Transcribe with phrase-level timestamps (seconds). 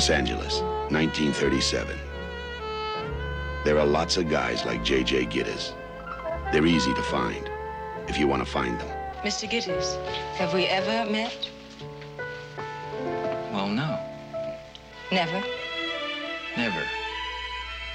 [0.00, 1.94] Los Angeles, 1937.
[3.66, 5.26] There are lots of guys like J.J.
[5.26, 5.74] Gittes.
[6.50, 7.50] They're easy to find,
[8.08, 8.88] if you want to find them.
[9.22, 9.46] Mr.
[9.46, 10.02] Gittes,
[10.36, 11.50] have we ever met?
[13.52, 14.00] Well, no.
[15.12, 15.44] Never.
[16.56, 16.82] Never.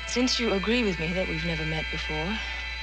[0.06, 2.38] Since you agree with me that we've never met before,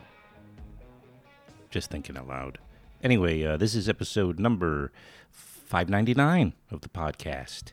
[1.70, 2.58] Just thinking aloud.
[3.02, 4.92] Anyway, uh, this is episode number
[5.30, 7.72] 599 of the podcast.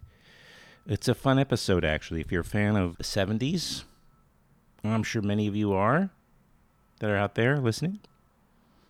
[0.85, 2.21] It's a fun episode, actually.
[2.21, 3.83] If you're a fan of the 70s,
[4.83, 6.09] I'm sure many of you are
[6.99, 7.99] that are out there listening.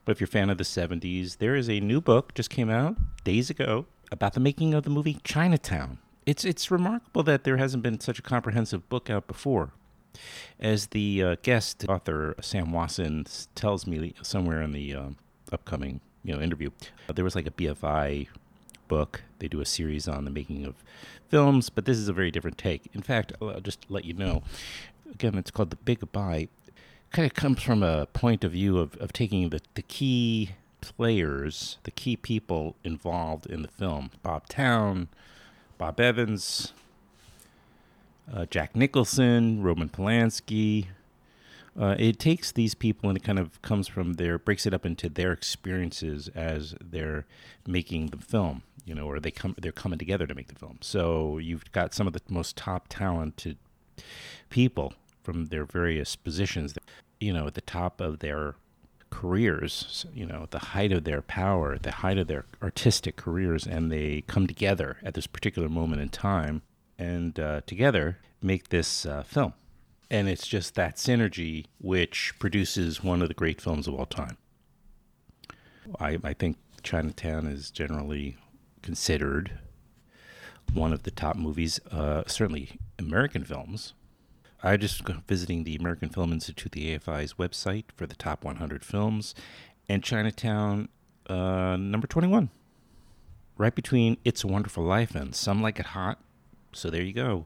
[0.05, 2.69] But if you're a fan of the 70s, there is a new book just came
[2.69, 5.99] out days ago about the making of the movie Chinatown.
[6.25, 9.71] It's it's remarkable that there hasn't been such a comprehensive book out before.
[10.59, 13.25] As the uh, guest author Sam Wasson
[13.55, 15.17] tells me somewhere in the um,
[15.51, 16.69] upcoming you know interview,
[17.07, 18.27] uh, there was like a BFI
[18.87, 19.23] book.
[19.39, 20.75] They do a series on the making of
[21.29, 22.89] films, but this is a very different take.
[22.93, 24.43] In fact, I'll just let you know.
[25.11, 26.49] Again, it's called The Big Goodbye
[27.11, 31.77] kind of comes from a point of view of, of taking the, the key players,
[31.83, 35.07] the key people involved in the film Bob Towne,
[35.77, 36.73] Bob Evans,
[38.33, 40.87] uh, Jack Nicholson, Roman Polanski.
[41.79, 44.85] Uh, it takes these people and it kind of comes from their, breaks it up
[44.85, 47.25] into their experiences as they're
[47.65, 50.77] making the film, you know, or they come, they're coming together to make the film.
[50.81, 53.57] So you've got some of the most top talented
[54.49, 56.73] people from their various positions,
[57.19, 58.55] you know, at the top of their
[59.09, 63.65] careers, you know, at the height of their power, the height of their artistic careers,
[63.65, 66.61] and they come together at this particular moment in time
[66.97, 69.53] and uh, together make this uh, film.
[70.11, 74.37] And it's just that synergy which produces one of the great films of all time.
[75.99, 78.37] I, I think Chinatown is generally
[78.81, 79.59] considered
[80.73, 83.93] one of the top movies, uh, certainly American films.
[84.61, 89.33] I just visiting the American Film Institute, the AFI's website for the top 100 films,
[89.87, 90.89] and Chinatown,
[91.29, 92.49] uh, number 21,
[93.57, 96.19] right between It's a Wonderful Life and Some Like It Hot.
[96.73, 97.45] So there you go.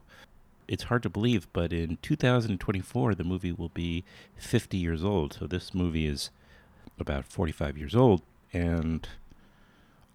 [0.66, 4.02] It's hard to believe, but in 2024, the movie will be
[4.36, 5.34] 50 years old.
[5.34, 6.30] So this movie is
[6.98, 9.08] about 45 years old and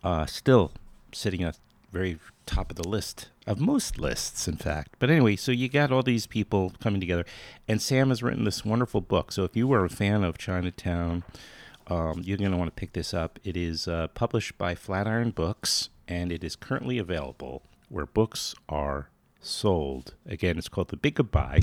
[0.03, 0.73] uh, still
[1.13, 1.59] sitting at
[1.91, 4.95] very top of the list of most lists, in fact.
[4.99, 7.25] But anyway, so you got all these people coming together,
[7.67, 9.31] and Sam has written this wonderful book.
[9.31, 11.23] So if you were a fan of Chinatown,
[11.87, 13.39] um, you're going to want to pick this up.
[13.43, 19.09] It is uh, published by Flatiron Books, and it is currently available where books are
[19.41, 20.13] sold.
[20.27, 21.61] Again, it's called The Big Goodbye.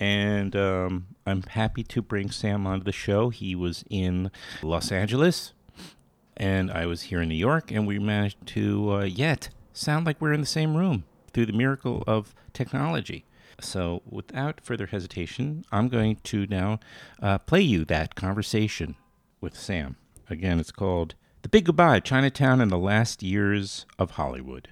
[0.00, 3.28] And um, I'm happy to bring Sam onto the show.
[3.28, 4.30] He was in
[4.62, 5.52] Los Angeles,
[6.36, 10.20] and I was here in New York, and we managed to uh, yet sound like
[10.20, 13.24] we're in the same room through the miracle of technology.
[13.60, 16.80] So, without further hesitation, I'm going to now
[17.20, 18.96] uh, play you that conversation
[19.40, 19.96] with Sam.
[20.28, 24.70] Again, it's called The Big Goodbye Chinatown and the Last Years of Hollywood.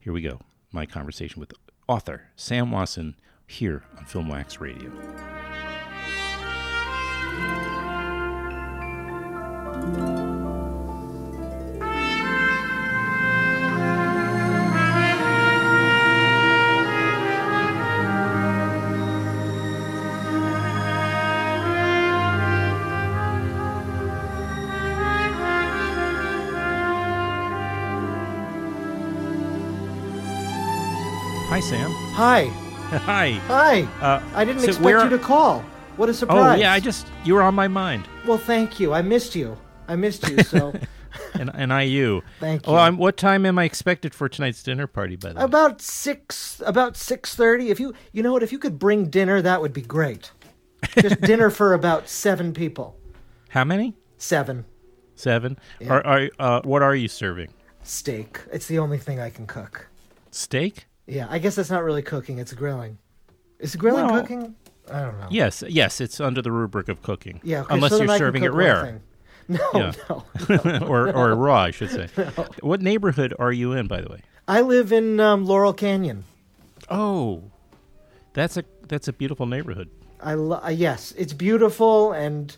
[0.00, 0.40] Here we go.
[0.72, 1.52] My conversation with
[1.86, 3.16] author Sam Wasson
[3.46, 4.90] here on Film Wax Radio.
[32.18, 32.46] Hi.
[33.06, 33.30] Hi.
[33.46, 33.82] Hi.
[34.00, 35.60] Uh, I didn't so expect you to call.
[35.96, 36.36] What a surprise.
[36.36, 36.60] Oh surprise.
[36.60, 38.92] yeah, I just you were on my mind, Well, thank you.
[38.92, 39.56] I missed you.
[39.86, 40.42] I missed you.
[40.42, 40.72] So
[41.34, 42.22] and and I you.
[42.40, 42.80] Thank Well, you.
[42.80, 45.14] I'm, what time am I expected for tonight's dinner party?
[45.14, 47.70] By the way, about six, about six thirty.
[47.70, 50.32] If you, you know what, if you could bring dinner, that would be great.
[50.98, 52.96] Just dinner for about seven people.
[53.50, 53.94] how many?
[54.16, 54.64] Seven
[55.14, 55.56] Seven.
[55.78, 55.90] Yeah.
[55.92, 57.50] Are, are uh, what are you serving?
[57.84, 58.40] steak.
[58.52, 59.86] It's the only thing I can cook.
[60.32, 60.86] Steak?
[61.08, 62.38] Yeah, I guess that's not really cooking.
[62.38, 62.98] It's grilling.
[63.58, 64.54] Is grilling Well- cooking?
[64.90, 65.26] I don't know.
[65.30, 66.00] Yes, yes.
[66.00, 67.40] It's under the rubric of cooking.
[67.42, 67.60] Yeah.
[67.62, 69.00] okay, unless so you're serving it rare.
[69.50, 69.92] No, Yeah.
[70.10, 70.24] no.
[70.86, 72.08] or or raw, I should say.
[72.60, 74.20] What neighborhood are you in, by the way?
[74.46, 76.24] I live in um, Laurel Canyon.
[76.90, 77.44] Oh,
[78.34, 79.88] that's a that's a beautiful neighborhood.
[80.20, 82.54] I lo- uh, yes, it's beautiful and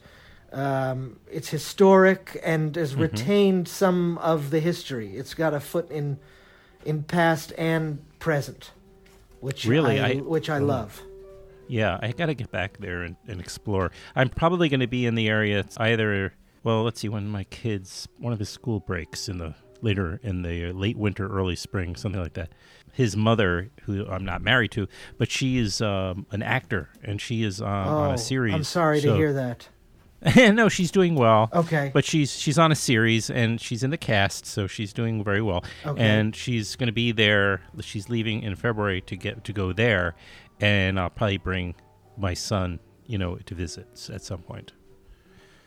[0.52, 3.02] um, it's historic and has Mm-hmm.
[3.02, 5.16] retained some of the history.
[5.16, 6.18] It's got a foot in
[6.84, 8.70] in past and present,
[9.40, 9.98] which Really?
[9.98, 10.64] I, I- which I oh.
[10.64, 11.02] love.
[11.66, 13.92] Yeah, I got to get back there and, and explore.
[14.16, 16.32] I'm probably going to be in the area it's either.
[16.64, 20.42] Well, let's see when my kids one of his school breaks in the later in
[20.42, 22.50] the late winter, early spring, something like that.
[22.92, 27.44] His mother, who I'm not married to, but she is um, an actor and she
[27.44, 28.52] is on Oh, a series.
[28.52, 29.68] I'm sorry to hear that.
[30.36, 31.48] no, she's doing well.
[31.52, 31.90] Okay.
[31.94, 35.40] But she's she's on a series and she's in the cast, so she's doing very
[35.42, 35.64] well.
[35.86, 36.02] Okay.
[36.02, 37.62] And she's going to be there.
[37.80, 40.14] She's leaving in February to get to go there,
[40.60, 41.74] and I'll probably bring
[42.18, 44.72] my son, you know, to visit at some point.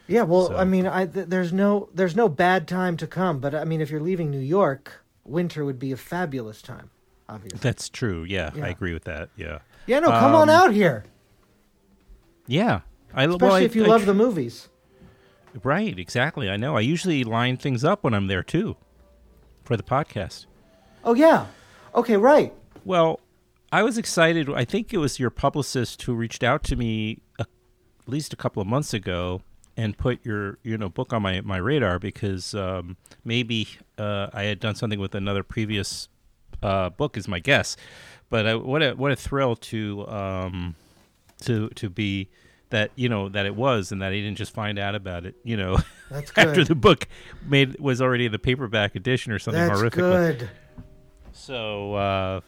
[0.07, 3.39] Yeah, well, So- I mean, I th- there's no there's no bad time to come,
[3.39, 6.89] but I mean, if you're leaving New York, winter would be a fabulous time.
[7.29, 7.57] Obviously.
[7.59, 8.23] That's true.
[8.25, 8.65] Yeah, Yeah.
[8.65, 9.29] I agree with that.
[9.38, 9.59] Yeah.
[9.88, 11.05] Yeah, no, come on Um, out here,
[12.47, 12.81] Yeah.
[13.13, 14.69] I especially well, I- if you I love the movies.
[15.63, 15.98] Right.
[16.00, 16.50] Exactly.
[16.50, 16.75] I know.
[16.75, 18.75] I usually line things up when I'm there too,
[19.63, 20.48] for the podcast.
[21.04, 21.45] Oh yeah.
[21.94, 22.51] Okay, right.
[22.86, 23.19] Well,
[23.71, 24.50] I was excited.
[24.50, 27.48] I think it was your publicist who reached out to me a, at
[28.07, 29.42] least a couple of months ago
[29.77, 33.68] and put your you know book on my, my radar because um, maybe
[33.98, 36.07] uh, I had done something with another previous
[36.63, 37.77] uh, book, is my guess.
[38.30, 40.75] But I, what a what a thrill to um,
[41.42, 42.30] to to be
[42.74, 45.36] that you know that it was and that he didn't just find out about it
[45.44, 45.78] you know
[46.14, 47.08] That's after the book
[47.48, 49.98] made was already in the paperback edition or something That's horrific.
[49.98, 50.50] good.
[51.31, 52.42] So, uh,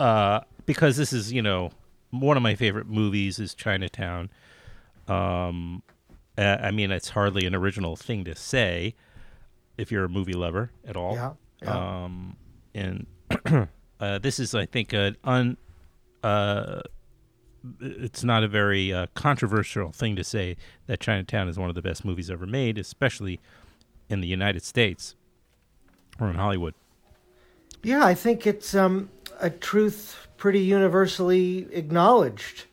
[0.00, 1.70] uh, because this is, you know,
[2.10, 4.30] one of my favorite movies is Chinatown.
[5.06, 5.82] Um,
[6.38, 8.94] uh, I mean, it's hardly an original thing to say
[9.76, 11.14] if you're a movie lover at all.
[11.14, 11.32] Yeah,
[11.62, 12.04] yeah.
[12.04, 12.36] Um,
[12.74, 13.06] and
[14.00, 15.58] uh, this is, I think, an un.
[17.80, 20.56] It's not a very uh, controversial thing to say
[20.86, 23.40] that Chinatown is one of the best movies ever made, especially
[24.08, 25.14] in the United States
[26.20, 26.74] or in Hollywood.
[27.82, 32.64] Yeah, I think it's um, a truth pretty universally acknowledged.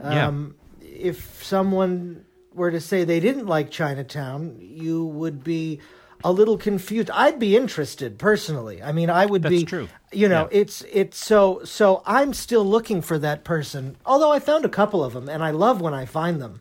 [0.00, 0.28] Yeah.
[0.28, 2.24] Um, If someone
[2.54, 5.80] were to say they didn't like Chinatown, you would be
[6.26, 7.10] a little confused.
[7.10, 8.82] I'd be interested personally.
[8.82, 9.64] I mean, I would That's be.
[9.64, 9.88] true.
[10.12, 10.60] You know, Yeah.
[10.60, 12.02] it's it's so so.
[12.04, 13.96] I'm still looking for that person.
[14.04, 16.60] Although I found a couple of them, and I love when I find them.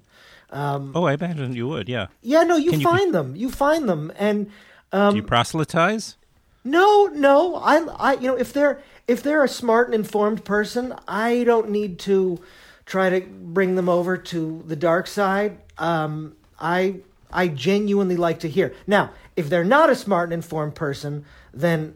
[0.52, 2.08] Oh, I imagine you would, yeah.
[2.22, 3.36] Yeah, no, you Can you- find them.
[3.36, 4.50] You find them, and
[4.94, 6.16] Do you proselytize?
[6.64, 7.56] No, no.
[7.56, 7.76] I,
[8.10, 12.00] I, you know, if they're if they're a smart and informed person, I don't need
[12.10, 12.40] to
[12.86, 13.22] try to
[13.58, 15.58] bring them over to the dark side.
[15.78, 17.02] Um, I,
[17.32, 18.74] I genuinely like to hear.
[18.88, 21.96] Now, if they're not a smart and informed person, then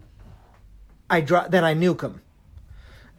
[1.09, 2.21] I dro- then I nuke them.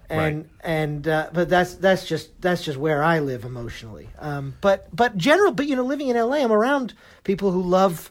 [0.08, 0.46] And Right.
[0.64, 4.08] and uh, but that's that's just that's just where I live emotionally.
[4.18, 8.10] Um, but but general, but you know, living in LA, I'm around people who love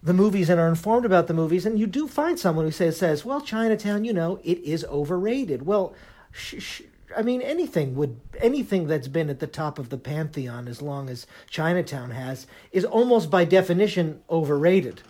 [0.00, 2.96] the movies and are informed about the movies, and you do find someone who says,
[2.98, 5.92] says "Well, Chinatown, you know, it is overrated." Well,
[6.30, 6.82] sh- sh-
[7.16, 11.08] I mean, anything would anything that's been at the top of the pantheon as long
[11.08, 15.02] as Chinatown has is almost by definition overrated.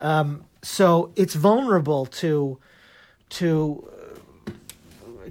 [0.00, 2.58] Um, so it's vulnerable to
[3.30, 3.88] to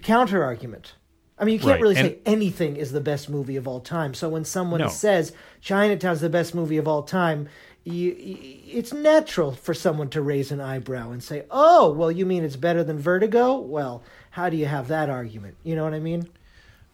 [0.02, 0.94] counter argument.
[1.38, 3.80] I mean, you can't Right, really and- say anything is the best movie of all
[3.80, 4.14] time.
[4.14, 4.88] So when someone No.
[4.88, 7.48] says Chinatown's the best movie of all time,
[7.84, 12.44] you, it's natural for someone to raise an eyebrow and say, "Oh, well, you mean
[12.46, 14.04] it's better than Vertigo?" Well,
[14.34, 15.56] how do you have that argument?
[15.64, 16.28] You know what I mean?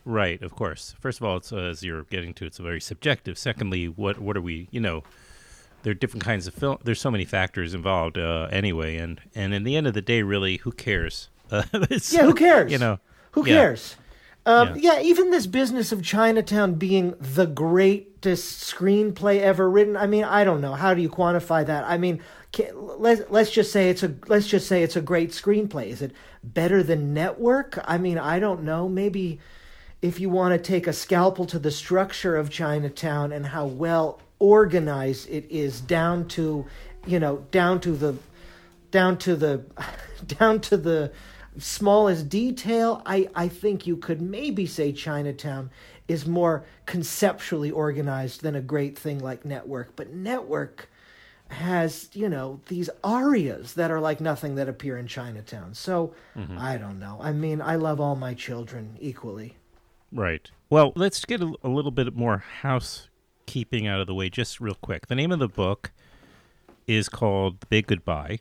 [0.05, 0.93] Right, of course.
[0.99, 3.37] First of all, it's uh, as you're getting to, it's very subjective.
[3.37, 4.67] Secondly, what what are we?
[4.71, 5.03] You know,
[5.83, 6.77] there are different kinds of film.
[6.83, 10.21] There's so many factors involved uh, anyway, and and in the end of the day,
[10.21, 11.29] really, who cares?
[11.51, 11.63] Uh,
[12.11, 12.71] Yeah, who cares?
[12.71, 12.99] You know,
[13.31, 13.55] Who yeah.
[13.55, 13.95] cares?
[14.49, 14.99] Um, yeah.
[14.99, 19.95] even this business of Chinatown being the greatest screenplay ever written.
[19.95, 20.73] I mean, I don't know.
[20.73, 21.83] How do you quantify that?
[21.83, 22.19] I mean,
[22.51, 25.89] can, let's let's just say it's a let's just say it's a great screenplay.
[25.89, 26.13] Is it
[26.43, 27.77] better than Network?
[27.85, 28.89] I mean, I don't know.
[28.89, 29.39] Maybe
[30.01, 34.19] if you want to take a scalpel to the structure of Chinatown and how well
[34.39, 36.65] organized it is down to,
[37.05, 38.15] you know, down to the
[38.89, 39.63] down to the
[40.25, 41.11] down to the
[41.59, 45.69] smallest detail, I, I think you could maybe say Chinatown
[46.07, 49.95] is more conceptually organized than a great thing like Network.
[49.95, 50.89] But Network
[51.49, 55.73] has, you know, these arias that are like nothing that appear in Chinatown.
[55.73, 56.57] So mm-hmm.
[56.57, 57.19] I don't know.
[57.21, 59.55] I mean, I love all my children equally.
[60.11, 60.49] Right.
[60.69, 64.75] Well, let's get a, a little bit more housekeeping out of the way just real
[64.75, 65.07] quick.
[65.07, 65.91] The name of the book
[66.87, 68.39] is called The Big Goodbye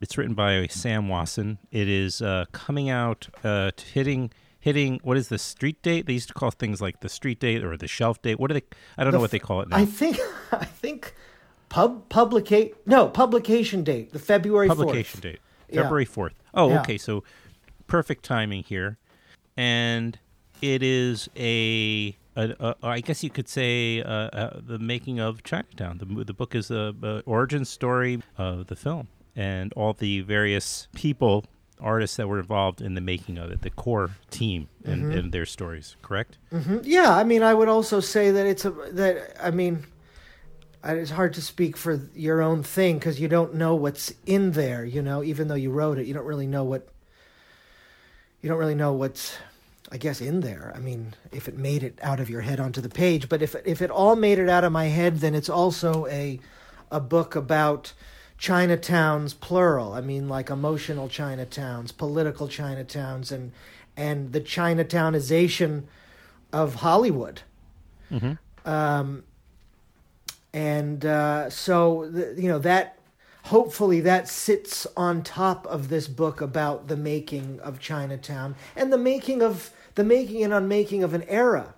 [0.00, 1.58] it's written by Sam Wasson.
[1.70, 6.06] It is uh, coming out, uh, hitting hitting what is the street date?
[6.06, 8.38] They used to call things like the street date or the shelf date.
[8.38, 8.62] What do they?
[8.96, 9.76] I don't the know what they call it now.
[9.76, 10.18] I think
[10.52, 11.14] I think
[11.68, 15.22] pub publicate no publication date the February publication 4th.
[15.22, 15.40] date
[15.72, 16.34] February fourth.
[16.36, 16.60] Yeah.
[16.60, 16.80] Oh, yeah.
[16.80, 16.98] okay.
[16.98, 17.24] So
[17.86, 18.98] perfect timing here,
[19.56, 20.18] and
[20.62, 22.16] it is a.
[22.84, 25.98] I guess you could say uh, uh, the making of Chinatown.
[25.98, 31.44] The, the book is the origin story of the film and all the various people,
[31.80, 35.18] artists that were involved in the making of it, the core team and, mm-hmm.
[35.18, 35.94] and their stories.
[36.02, 36.38] Correct?
[36.52, 36.78] Mm-hmm.
[36.82, 39.86] Yeah, I mean, I would also say that it's a that I mean,
[40.82, 44.84] it's hard to speak for your own thing because you don't know what's in there.
[44.84, 46.88] You know, even though you wrote it, you don't really know what.
[48.42, 49.36] You don't really know what's
[49.92, 50.72] I guess in there.
[50.74, 53.54] I mean, if it made it out of your head onto the page, but if
[53.64, 56.40] if it all made it out of my head, then it's also a
[56.90, 57.92] a book about
[58.38, 59.92] Chinatowns plural.
[59.92, 63.52] I mean, like emotional Chinatowns, political Chinatowns, and
[63.96, 65.84] and the Chinatownization
[66.52, 67.42] of Hollywood.
[68.12, 68.34] Mm-hmm.
[68.68, 69.24] Um,
[70.52, 72.98] and uh, so the, you know that
[73.44, 78.98] hopefully that sits on top of this book about the making of Chinatown and the
[78.98, 81.74] making of the making and unmaking of an era,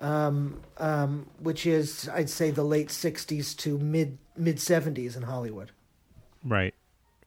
[0.00, 5.70] um, um, which is I'd say the late '60s to mid mid '70s in Hollywood.
[6.44, 6.74] Right.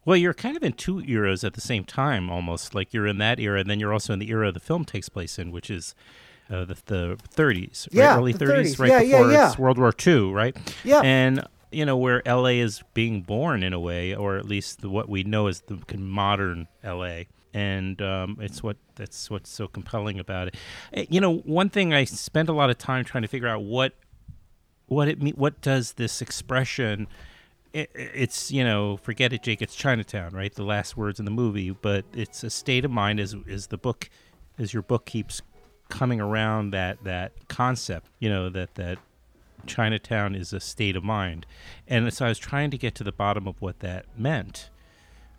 [0.06, 3.18] Well, you're kind of in two eras at the same time, almost like you're in
[3.18, 5.72] that era, and then you're also in the era the film takes place in, which
[5.72, 5.96] is
[6.50, 8.18] uh, the, the 30s, yeah, right?
[8.18, 9.56] early 30s, 30s, right yeah, before yeah, yeah.
[9.58, 10.56] World War II, right?
[10.84, 11.02] Yeah.
[11.04, 14.90] And you know where LA is being born in a way, or at least the,
[14.90, 20.20] what we know as the modern LA, and um, it's what that's what's so compelling
[20.20, 20.56] about it.
[20.94, 23.64] Eh, you know, one thing I spent a lot of time trying to figure out
[23.64, 23.94] what
[24.88, 27.08] what it what does this expression
[27.76, 30.54] it, it's you know forget it jake it's chinatown right?
[30.54, 33.78] The last words in the movie but it's a state of mind as is the
[33.78, 34.10] book
[34.58, 35.42] as your book keeps
[35.90, 38.98] coming around that that concept you know that that
[39.68, 41.46] chinatown is a state of mind.
[41.88, 44.70] And so i was trying to get to the bottom of what that meant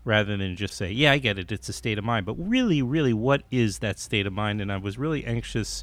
[0.05, 2.27] rather than just say yeah i get it it's a state of mind.
[2.27, 4.61] But really really what is that state of mind?
[4.61, 5.83] And i was really anxious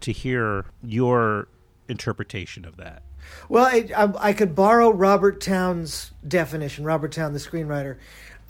[0.00, 1.46] to hear your
[1.88, 3.02] interpretation of that
[3.48, 6.84] well, I, I, I, could borrow Robert Towne's definition.
[6.84, 7.98] Robert Towne, the screenwriter,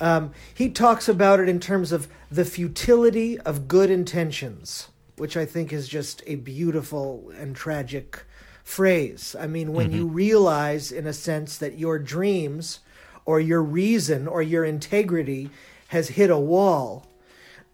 [0.01, 5.45] um, he talks about it in terms of the futility of good intentions, which I
[5.45, 8.25] think is just a beautiful and tragic
[8.65, 9.37] phrase.
[9.39, 9.97] I mean, when mm-hmm.
[9.97, 12.81] you realize, in a sense, that your dreams
[13.25, 15.51] or your reason or your integrity
[15.89, 17.07] has hit a wall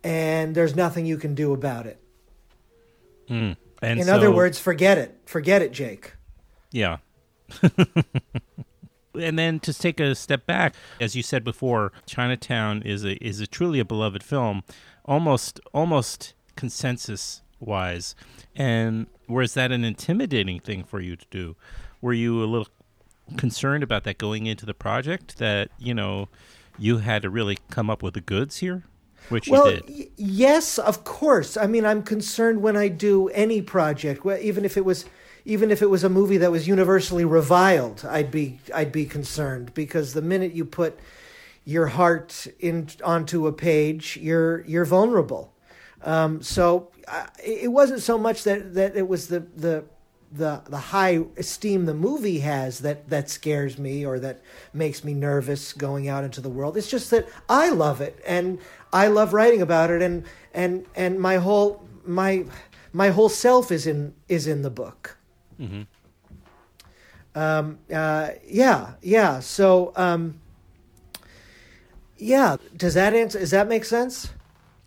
[0.04, 2.00] and there's nothing you can do about it.
[3.28, 3.56] Mm.
[3.82, 4.14] in so...
[4.14, 5.18] other words, forget it.
[5.26, 6.12] Forget it, Jake.
[6.70, 6.98] Yeah.
[9.14, 13.40] and then to take a step back, as you said before, Chinatown is a is
[13.40, 14.62] a truly a beloved film,
[15.04, 18.14] almost almost consensus wise.
[18.54, 21.56] And was that an intimidating thing for you to do?
[22.00, 22.68] Were you a little
[23.36, 25.38] concerned about that going into the project?
[25.38, 26.28] That you know
[26.78, 28.84] you had to really come up with the goods here,
[29.28, 29.88] which well, you did.
[29.88, 31.56] Y- yes, of course.
[31.56, 35.04] I mean, I'm concerned when I do any project, even if it was
[35.48, 39.72] even if it was a movie that was universally reviled, I'd be I'd be concerned
[39.72, 40.98] because the minute you put
[41.64, 45.54] your heart in onto a page, you're you're vulnerable.
[46.02, 46.90] Um, so
[47.42, 49.84] it wasn't so much that, that it was the, the
[50.30, 54.42] the the high esteem the movie has that that scares me or that
[54.74, 56.76] makes me nervous going out into the world.
[56.76, 58.58] It's just that I love it and
[58.92, 62.44] I love writing about it and and and my whole my
[62.92, 65.17] my whole self is in is in the book.
[65.60, 65.82] Mm-hmm.
[67.34, 69.40] Um, uh, yeah, yeah.
[69.40, 70.40] So, um,
[72.16, 72.56] yeah.
[72.76, 73.38] Does that answer?
[73.38, 74.30] Does that make sense?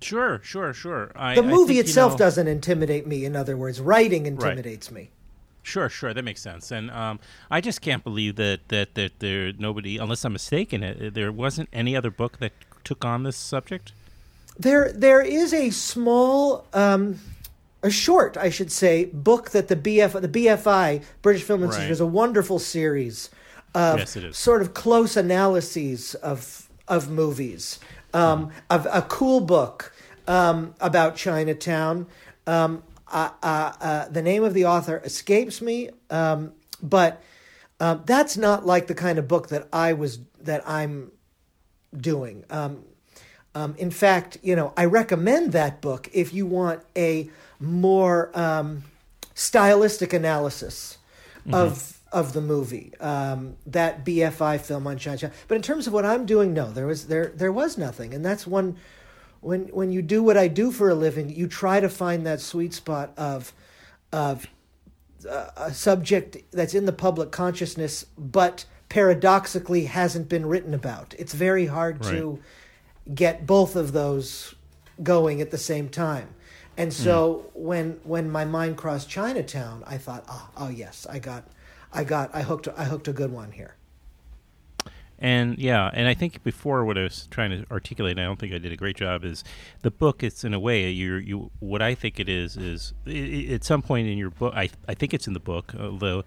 [0.01, 1.11] Sure, sure, sure.
[1.15, 3.23] I, The movie think, you itself know- doesn't intimidate me.
[3.25, 5.11] In other words, writing intimidates me.
[5.63, 6.71] Sure, sure, that makes sense.
[6.71, 7.19] And um,
[7.51, 11.69] I just can't believe that that that there nobody, unless I'm mistaken, it, there wasn't
[11.71, 12.51] any other book that
[12.83, 13.91] took on this subject.
[14.57, 17.19] There, there is a small, um,
[17.83, 21.91] a short, I should say, book that the BF, the BFI, British Film Institute, Right.
[21.91, 23.29] is a wonderful series
[23.73, 27.79] of Yes, sort of close analyses of of movies.
[28.13, 29.93] Um, of a cool book
[30.27, 32.07] um, about Chinatown.
[32.45, 37.21] Um, uh, uh, uh, the name of the author escapes me, um, but
[37.79, 41.11] um, that's not like the kind of book that I was that I'm
[41.95, 42.43] doing.
[42.49, 42.83] Um,
[43.53, 47.29] um, in fact, you know, I recommend that book if you want a
[47.61, 48.83] more um,
[49.33, 50.97] stylistic analysis
[51.51, 52.93] of of the movie.
[52.99, 55.31] Um, that BFI film on China.
[55.47, 58.25] But in terms of what I'm doing, no, there was there there was nothing, and
[58.25, 58.77] that's one.
[59.39, 62.41] When when you do what I do for a living, you try to find that
[62.41, 63.53] sweet spot of
[64.11, 64.45] of
[65.25, 71.15] a subject that's in the public consciousness, but paradoxically hasn't been written about.
[71.17, 72.39] It's very hard to
[73.13, 74.53] get both of those
[75.01, 76.35] going at the same time.
[76.81, 81.43] And so when when my mind crossed Chinatown, I thought, oh, oh yes, I got,
[81.93, 83.75] I got, I hooked, I hooked a good one here.
[85.19, 88.39] And yeah, and I think before what I was trying to articulate, and I don't
[88.39, 89.43] think I did a great job, is
[89.83, 90.23] the book.
[90.23, 93.63] It's in a way you you what I think it is is i i at
[93.63, 94.55] some point in your book.
[94.55, 96.23] I I think it's in the book, although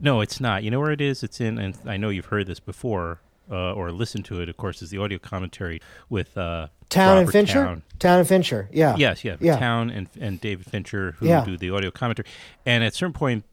[0.00, 0.62] no, it's not.
[0.62, 1.22] You know where it is?
[1.22, 3.20] It's in, and I know you've heard this before
[3.50, 4.48] uh, or listened to it.
[4.48, 7.64] Of course, is the audio commentary with uh, Towne and Fincher.
[7.64, 7.82] Towne.
[7.98, 8.68] Towne and Fincher.
[8.72, 8.96] Yeah.
[8.96, 9.56] Yes, yeah, Yeah.
[9.58, 11.44] Towne and and David Fincher who Yeah.
[11.44, 12.28] do the audio commentary.
[12.66, 13.44] And at a certain point,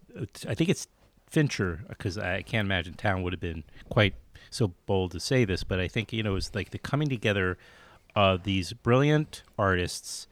[0.48, 0.88] I think it's
[1.28, 4.16] Fincher because I can't imagine Towne would have been quite
[4.50, 7.58] so bold to say this, but I think you know it's like the coming together
[8.16, 10.28] of these brilliant artists,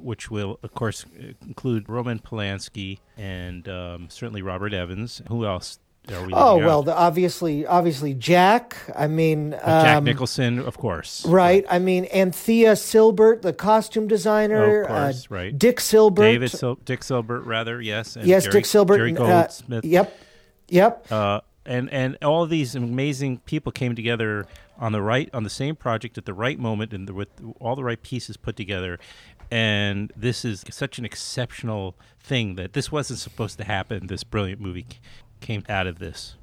[0.00, 1.06] which will of course
[1.46, 5.22] include Roman Polanski and um, certainly Robert Evans.
[5.28, 5.78] Who else?
[6.10, 8.76] Oh well, the, obviously, obviously Jack.
[8.94, 11.24] I mean, Jack um, Nicholson, of course.
[11.24, 11.64] Right.
[11.70, 14.82] I mean, Anthea Sylbert, the costume designer.
[14.82, 15.58] Of course, uh, right.
[15.58, 16.24] Dick Sylbert.
[16.24, 18.16] David Sil- Dick Sylbert, rather yes.
[18.16, 18.96] And yes, Gary, Dick Sylbert.
[18.98, 19.84] Gary and, uh, Goldsmith.
[19.84, 20.18] yep.
[20.68, 21.12] Yep.
[21.12, 24.46] uh, and and all these amazing people came together
[24.78, 27.28] on the right on the same project at the right moment and the, with
[27.60, 28.98] all the right pieces put together
[29.50, 34.60] and this is such an exceptional thing that this wasn't supposed to happen this brilliant
[34.60, 34.86] movie
[35.44, 36.34] came out of this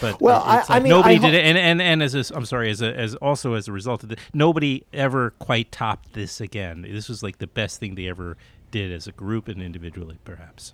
[0.00, 2.14] but Well, I- it's I mean, nobody I ho- did it and and, and as
[2.14, 5.70] a, I'm sorry as a, as also as a result of this, nobody ever quite
[5.70, 8.36] topped this again this was like the best thing they ever
[8.70, 10.72] did as a group and individually perhaps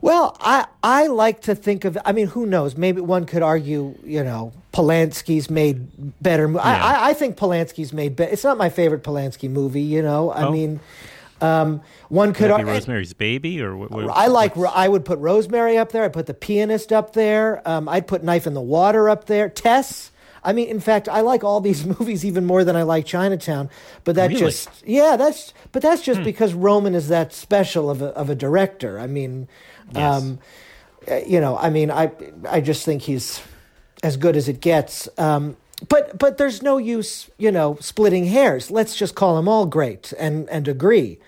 [0.00, 1.96] Well, I I like to think of.
[2.04, 2.76] I mean, who knows?
[2.76, 3.94] Maybe one could argue.
[4.04, 5.78] You know, Polanski's made
[6.22, 6.46] better.
[6.50, 6.60] Yeah.
[6.60, 8.30] I I think Polanski's made better.
[8.32, 9.80] It's not my favorite Polanski movie.
[9.96, 10.52] You know, I Oh.
[10.52, 10.80] mean,
[11.40, 12.56] um, one could could.
[12.56, 14.56] be ar- Rosemary's Baby or what, what- I like.
[14.56, 16.04] I would put Rosemary up there.
[16.04, 17.62] I'd put The Pianist up there.
[17.68, 19.48] Um, I'd put Knife in the Water up there.
[19.48, 20.10] Tess.
[20.44, 23.68] I mean, in fact, I like all these movies even more than I like Chinatown.
[24.04, 24.40] But that Really?
[24.40, 25.52] just, yeah, that's.
[25.72, 26.12] But that's Hmm.
[26.12, 28.98] just because Roman is that special of a of a director.
[28.98, 29.48] I mean,
[29.94, 30.22] Yes.
[30.22, 30.38] um,
[31.10, 32.10] uh, you know, I mean, I
[32.48, 33.40] I just think he's
[34.02, 35.08] as good as it gets.
[35.18, 35.56] Um,
[35.88, 38.70] but but there's no use, you know, splitting hairs.
[38.70, 41.18] Let's just call them all great and and agree.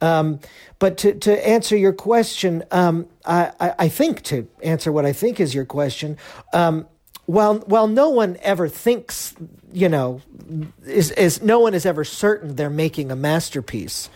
[0.00, 0.40] Um,
[0.78, 5.12] but to, to answer your question, um, I, I, I think to answer what I
[5.12, 6.16] think is your question,
[6.54, 6.86] um,
[7.26, 9.34] while while no one ever thinks,
[9.72, 10.22] you know,
[10.86, 14.08] is is no one is ever certain they're making a masterpiece.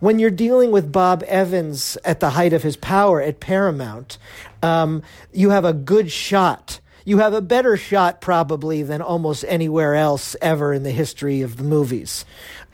[0.00, 4.18] When you're dealing with Bob Evans at the height of his power at Paramount,
[4.62, 6.80] um, you have a good shot.
[7.06, 11.56] You have a better shot probably than almost anywhere else ever in the history of
[11.56, 12.26] the movies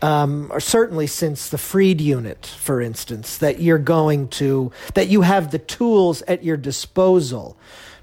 [0.02, 5.22] um, or certainly since the Freed unit, for instance, that you're going to, that you
[5.22, 7.56] have the tools at your disposal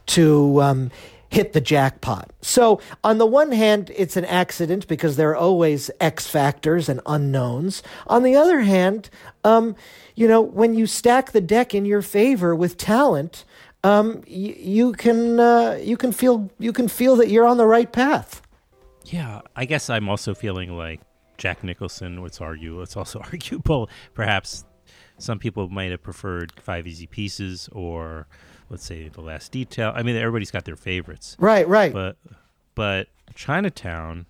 [0.08, 0.92] to um,
[1.30, 2.32] hit the jackpot.
[2.42, 7.02] So, on the one hand, it's an accident because there are always X factors and
[7.06, 7.84] unknowns.
[8.08, 9.10] On the other hand,
[9.44, 9.76] um,
[10.16, 13.44] you know, when you stack the deck in your favor with talent,
[13.84, 17.66] um, y- you can uh, you can feel you can feel that you're on the
[17.68, 18.42] right path.
[19.06, 21.02] Yeah, I guess I'm also feeling like
[21.38, 22.22] Jack Nicholson.
[22.22, 22.82] Let's argue.
[22.82, 23.90] It's also arguable.
[24.14, 24.66] Perhaps
[25.18, 28.28] some people might have preferred Five Easy Pieces or
[28.70, 29.92] let's say The Last Detail.
[29.96, 31.92] I mean, everybody's got their favorites, Right, right.
[31.92, 32.18] but
[32.76, 34.26] but Chinatown,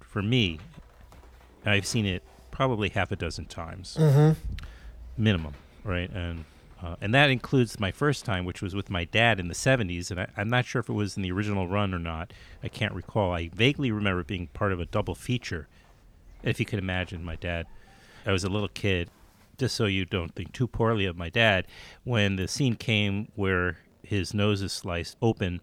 [0.00, 0.58] for me,
[1.66, 3.98] I've seen it probably half a dozen times,
[5.16, 5.52] minimum,
[5.84, 6.10] right?
[6.10, 6.44] And
[6.82, 10.10] uh, and that includes my first time, which was with my dad in the '70s,
[10.10, 12.32] and I, I'm not sure if it was in the original run or not.
[12.62, 13.32] I can't recall.
[13.32, 15.68] I vaguely remember being part of a double feature,
[16.42, 17.66] if you could imagine my dad
[18.26, 19.08] I was a little kid,
[19.58, 21.66] just so you don't think too poorly of my dad,
[22.04, 25.60] when the scene came where his nose is sliced open,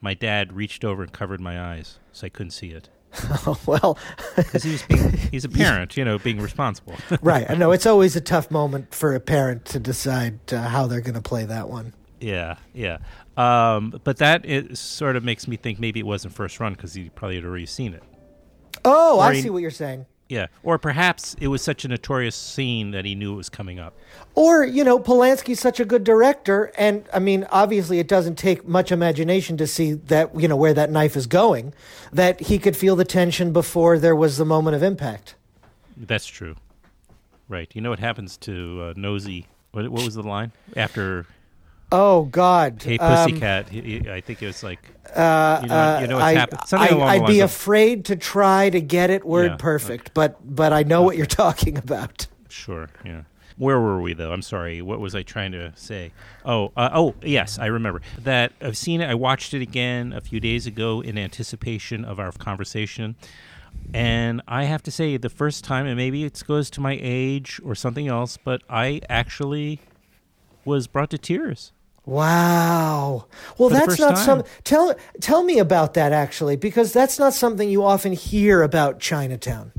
[0.00, 2.88] my dad reached over and covered my eyes so I couldn't see it.
[3.66, 3.98] well,
[4.36, 6.94] Because he was being, he's a parent, you know, being responsible.
[7.22, 7.48] right.
[7.50, 11.00] I know it's always a tough moment for a parent to decide uh, how they're
[11.00, 11.92] going to play that one.
[12.20, 12.98] yeah, yeah.
[13.36, 16.92] Um, but that it sort of makes me think maybe it wasn't first run because
[16.94, 18.02] he probably had already seen it.
[18.84, 20.06] Oh, Or I he- see what you're saying.
[20.30, 20.46] Yeah.
[20.62, 23.94] Or perhaps it was such a notorious scene that he knew it was coming up.
[24.36, 28.66] Or, you know, Polanski's such a good director, and I mean, obviously, it doesn't take
[28.66, 31.74] much imagination to see that, you know, where that knife is going,
[32.12, 35.34] that he could feel the tension before there was the moment of impact.
[35.96, 36.54] That's true.
[37.48, 37.68] Right.
[37.74, 39.48] You know what happens to uh, Nosy?
[39.72, 41.26] What, what was the line after
[41.92, 42.82] Oh, God.
[42.82, 43.68] Hey Um, Pussycat?
[43.68, 44.78] he, he- I think it was like
[45.16, 46.60] uh, you know, uh, you know what's I, happened.
[46.66, 49.56] Something I, along the I'd be of- afraid to try to get it word Yeah,
[49.56, 52.26] perfect, but but I know what you're talking about.
[52.48, 52.88] Sure.
[53.04, 53.22] Yeah.
[53.56, 54.32] Where were we though?
[54.32, 54.80] I'm sorry.
[54.80, 56.12] What was I trying to say?
[56.46, 58.52] Oh, uh, oh, yes, I remember that.
[58.62, 59.10] I've seen it.
[59.10, 63.16] I watched it again a few days ago in anticipation of our conversation,
[63.92, 67.60] and I have to say, the first time, and maybe it goes to my age
[67.62, 69.80] or something else, but I actually
[70.64, 71.72] was brought to tears.
[72.06, 73.26] Wow.
[73.58, 74.24] Well, that's not time.
[74.24, 74.44] some.
[74.64, 79.72] Tell tell me about that actually, because that's not something you often hear about Chinatown.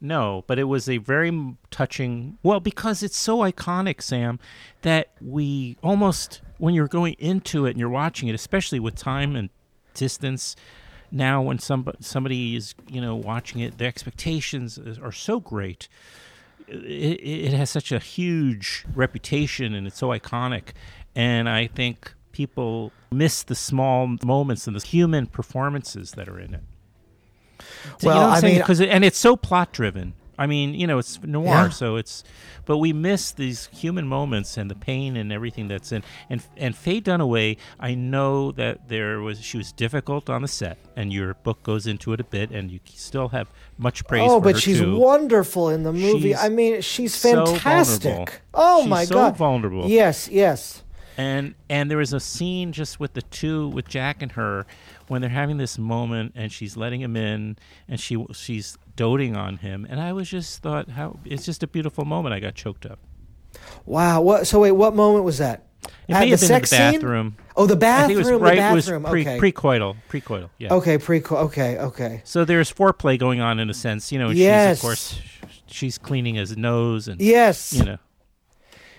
[0.00, 2.38] No, but it was a very touching.
[2.42, 4.38] Well, because it's so iconic, Sam,
[4.82, 9.34] that we almost, when you're going into it and you're watching it, especially with time
[9.34, 9.50] and
[9.94, 10.54] distance,
[11.10, 15.88] now when somebody somebody is you know watching it, the expectations are so great.
[16.68, 20.72] It, it has such a huge reputation and it's so iconic,
[21.18, 26.54] and I think people miss the small moments and the human performances that are in
[26.54, 26.62] it.
[28.02, 30.14] Well, you know I mean- because and it's so plot driven.
[30.40, 31.68] I mean, you know, it's noir, Yeah.
[31.70, 32.22] so it's,
[32.64, 36.04] but we miss these human moments and the pain and everything that's in.
[36.30, 40.78] And and Faye Dunaway, I know that there was she was difficult on the set,
[40.94, 44.30] and your book goes into it a bit, and you still have much praise.
[44.30, 44.96] Oh, but she's too.
[44.96, 46.28] wonderful in the movie.
[46.30, 48.40] She's I mean, she's so fantastic.
[48.54, 49.36] oh She's my so god.
[49.36, 49.88] vulnerable.
[49.88, 50.84] Yes, yes.
[51.18, 54.66] And and there was a scene just with the two with Jack and her
[55.08, 59.56] when they're having this moment and she's letting him in and she she's doting on
[59.58, 62.86] him and I was just thought how it's just a beautiful moment I got choked
[62.86, 62.98] up
[63.86, 64.20] Wow.
[64.22, 65.64] What so wait, what moment was that?
[65.84, 66.78] it At may the have been in the sex scene?
[66.92, 69.02] bathroom Oh, the I bathroom, think it was the right it was bathroom.
[69.04, 69.38] pre, okay.
[69.38, 72.20] precoital precoital yeah okay, pre okay, okay.
[72.24, 74.76] so there's foreplay going on in a sense you know Yes.
[74.76, 75.20] she's of course
[75.66, 77.72] she's cleaning his nose and Yes.
[77.72, 77.98] you know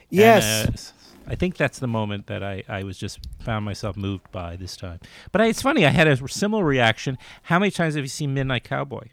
[0.10, 0.66] yes.
[0.66, 0.80] And, uh,
[1.30, 4.76] I think that's the moment that I, I was just found myself moved by this
[4.76, 5.00] time.
[5.32, 7.18] But I, it's funny, I had a similar reaction.
[7.44, 9.10] How many times have you seen Midnight Cowboy?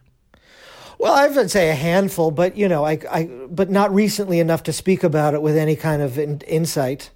[0.98, 4.62] Well, I would say a handful, but you know, I, I, but not recently enough
[4.62, 7.10] to speak about it with any kind of in, insight.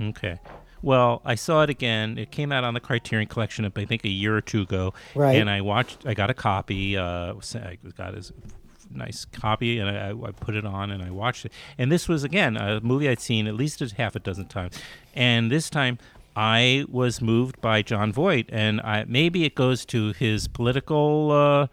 [0.00, 0.40] Okay.
[0.82, 2.18] Well, I saw it again.
[2.18, 4.92] It came out on the Criterion Collection, I think, a year or two ago.
[5.14, 5.36] Right.
[5.36, 6.04] And I watched.
[6.06, 6.96] I got a copy.
[6.96, 8.22] Uh, I got a
[8.94, 11.52] nice copy, and I, I put it on and I watched it.
[11.78, 14.78] And this was again a movie I'd seen at least a half a dozen times.
[15.14, 15.98] And this time,
[16.36, 21.66] I was moved by Jon Voight, and I, maybe it goes to his political uh,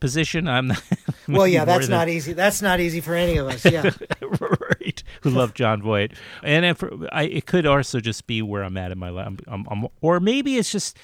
[0.00, 0.48] position.
[0.48, 0.82] I'm not.
[1.28, 2.32] Well, yeah, that's than- not easy.
[2.32, 3.64] That's not easy for any of us.
[3.64, 3.90] Yeah.
[4.20, 6.82] right, who love Jon Voight, and if,
[7.12, 10.18] I, it could also just be where I'm at in my life, I'm, I'm, or
[10.18, 10.98] maybe it's just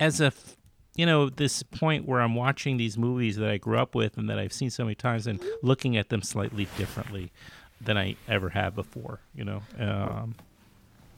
[0.00, 0.56] as a, f-
[1.00, 4.28] you know, this point where I'm watching these movies that I grew up with and
[4.28, 7.32] that I've seen so many times, and looking at them slightly differently
[7.80, 9.20] than I ever have before.
[9.34, 10.34] You know, um,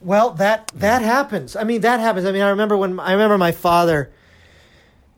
[0.01, 1.57] Well, that that happens.
[1.57, 2.27] I mean, that happens.
[2.27, 4.13] I mean, I remember when I remember my father.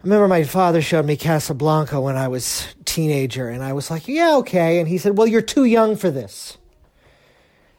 [0.00, 4.09] I remember my father showed me Casablanca when I was teenager, and I was like,
[4.09, 6.57] "Yeah, okay." And he said, "Well, you're too young for this."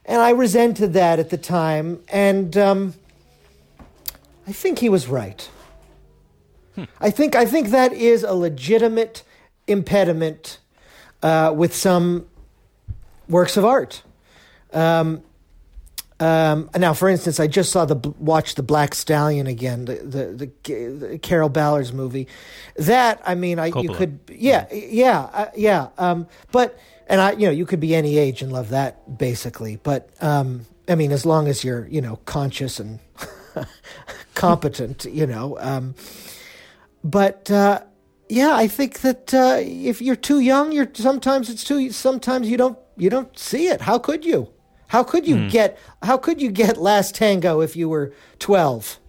[0.06, 2.94] And I resented that at the time, and um,
[4.46, 5.50] I think he was right.
[7.00, 9.24] I think I think that is a legitimate
[9.68, 10.60] impediment
[11.22, 12.28] uh, with some
[13.28, 14.04] works of art.
[14.74, 15.24] Um,
[16.20, 20.52] um, now, for instance, I just saw the watch the Black Stallion again, the the,
[20.64, 22.28] the, the Carroll Ballard's movie.
[22.78, 25.90] That I mean, I you could yeah yeah uh, yeah.
[25.98, 29.78] Um, but and I you know you could be any age and love that basically.
[29.84, 33.00] But um, I mean, as long as you're you know conscious and
[34.36, 35.58] competent, you know.
[37.06, 37.84] But uh,
[38.30, 42.58] yeah, I think that uh, if you're too young, you're sometimes it's too sometimes you
[42.58, 43.82] don't you don't see it.
[43.82, 44.50] How could you?
[44.88, 49.00] How could you get how could you get Last Tango if you were 12?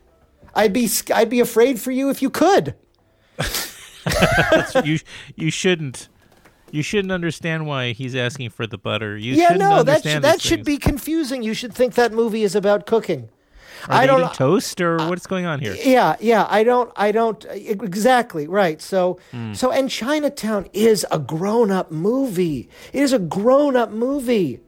[0.55, 2.75] I'd be I'd be afraid for you if you could.
[4.85, 4.99] you
[5.35, 6.09] you shouldn't
[6.71, 9.17] You shouldn't understand why he's asking for the butter.
[9.17, 11.43] You yeah, no, that should, that should be confusing.
[11.43, 13.31] You should think that movie is about cooking.
[13.89, 15.75] Are I they don't toast or what's going on here?
[15.85, 16.47] Yeah, yeah.
[16.49, 16.91] I don't.
[16.97, 17.45] I don't.
[17.51, 18.81] Exactly right.
[18.83, 19.53] So, Hmm.
[19.55, 22.69] so, and Chinatown is a grown-up movie.
[22.93, 24.61] It is a grown-up movie,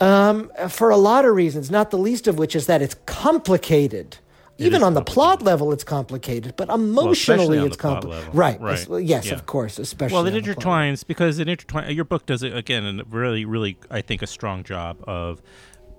[0.00, 1.70] um, for a lot of reasons.
[1.70, 4.18] Not the least of which is that it's complicated.
[4.58, 8.32] Even on the plot level, it's complicated, but emotionally, on it's complicated.
[8.32, 8.60] Right.
[8.60, 8.74] Right.
[8.78, 9.34] es- well, Yes, Yeah.
[9.34, 10.14] of course, especially.
[10.14, 11.92] Well, it on the plot intertwines because it intertwines.
[11.92, 15.42] Your book does it again, and really, really, I think a strong job of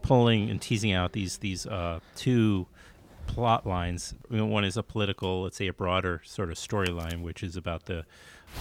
[0.04, 2.68] pulling and teasing out these these uh, two
[3.26, 4.14] plot lines.
[4.30, 7.56] You know, one is a political, let's say, a broader sort of storyline, which is
[7.58, 8.06] about the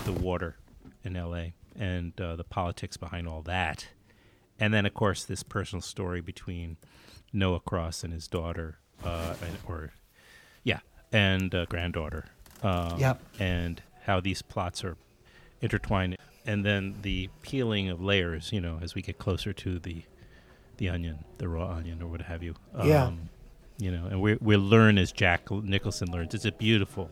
[0.04, 0.56] the water
[1.04, 1.52] in L.A.
[1.76, 3.88] and uh, the politics behind all that,
[4.58, 6.78] and then of course this personal story between
[7.32, 9.92] Noah Cross and his daughter, uh, and, or
[10.64, 10.80] yeah,
[11.12, 12.24] and uh, granddaughter.
[12.62, 13.20] Um, Yep.
[13.40, 14.96] And how these plots are
[15.60, 18.52] intertwined, and then the peeling of layers.
[18.52, 20.04] You know, as we get closer to the
[20.78, 22.54] the onion, the raw onion, or what have you.
[22.74, 23.10] Um, Yeah.
[23.78, 26.34] You know, and we we learn as Jack Nicholson learns.
[26.34, 27.10] It's a beautiful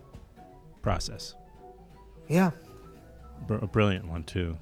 [0.83, 1.35] process,
[2.29, 2.51] Yeah.
[3.47, 4.57] Br- a brilliant one too.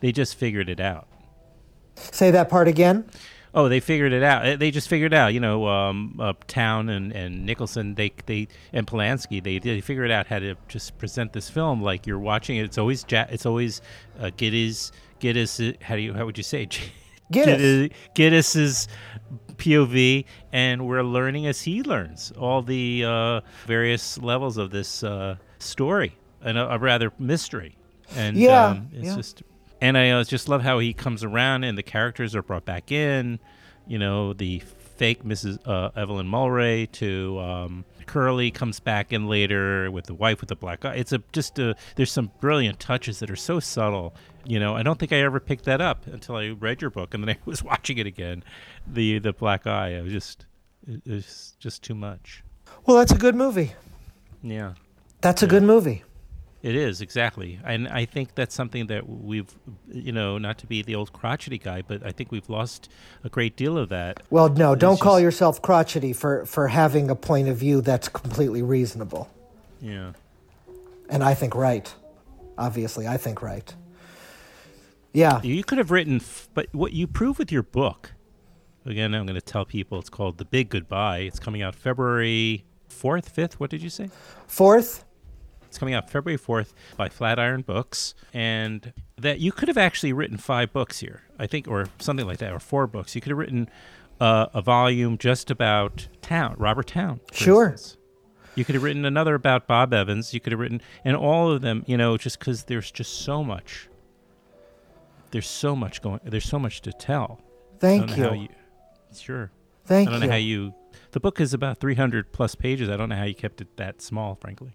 [0.00, 1.06] They just figured it out.
[1.96, 3.04] Say that part again.
[3.54, 4.46] Oh, they figured it out.
[4.46, 5.32] Uh, They just figured it out.
[5.32, 10.10] You know, um, uh, Towne and, and Nicholson, they they and Polanski, they they figured
[10.10, 12.64] out how to just present this film like you're watching it.
[12.64, 13.80] It's always ja- it's always
[14.20, 15.80] uh, Gittes Gittes.
[15.82, 16.68] How do you how would you say?
[17.32, 17.92] Gittes.
[18.14, 18.88] Gittes's
[19.56, 25.36] POV, and we're learning as he learns all the uh, various levels of this uh,
[25.58, 27.76] story, and a, a rather mystery.
[28.16, 29.16] And Yeah, um, it's yeah.
[29.16, 29.42] just
[29.80, 32.90] and I uh, just love how he comes around and the characters are brought back
[32.90, 33.38] in.
[33.86, 34.62] You know, the
[34.98, 35.58] fake Mrs.
[35.66, 40.56] Uh, Evelyn Mulwray to um, Curly comes back in later with the wife with the
[40.56, 40.96] black eye.
[40.96, 44.14] It's a just a, there's some brilliant touches that are so subtle.
[44.44, 47.14] You know, I don't think I ever picked that up until I read your book
[47.14, 48.42] and then I was watching it again.
[48.86, 50.46] The the black eye, I was just
[50.86, 52.42] it's just too much.
[52.86, 53.72] Well, that's a good movie.
[54.42, 54.74] Yeah.
[55.20, 56.04] That's a good movie.
[56.60, 59.46] It is exactly, and I think that's something that we've,
[59.92, 62.88] you know, not to be the old crotchety guy, but I think we've lost
[63.22, 64.22] a great deal of that.
[64.28, 68.08] Well, no, don't It's call yourself crotchety for, for having a point of view that's
[68.08, 69.30] completely reasonable.
[69.80, 70.14] Yeah,
[71.08, 71.94] And I think right.
[72.58, 73.72] Obviously, I think right.
[75.12, 75.40] Yeah.
[75.42, 78.12] you could have written, f- but what you prove with your book,
[78.84, 81.20] again, I'm going to tell people it's called The Big Goodbye.
[81.20, 83.60] It's coming out February fourth, fifth.
[83.60, 84.10] What did you say?
[84.48, 85.04] Fourth,
[85.68, 88.14] It's coming out February 4th by Flatiron Books.
[88.32, 92.38] And that you could have actually written five books here, I think, or something like
[92.38, 93.14] that, or four books.
[93.14, 93.68] You could have written
[94.20, 97.20] uh, a volume just about Towne, Robert Towne.
[97.32, 97.70] Sure.
[97.70, 97.96] instance.
[98.54, 100.34] You could have written another about Bob Evans.
[100.34, 103.44] You could have written, and all of them, you know, just because there's just so
[103.44, 103.88] much.
[105.30, 106.18] There's so much going.
[106.24, 107.40] There's so much to tell.
[107.78, 108.32] Thank you.
[108.32, 108.48] you.
[109.14, 109.52] Sure.
[109.84, 110.10] Thank you.
[110.10, 110.26] I don't you.
[110.26, 110.74] know how you.
[111.12, 112.88] The book is about 300 plus pages.
[112.88, 114.72] I don't know how you kept it that small, frankly.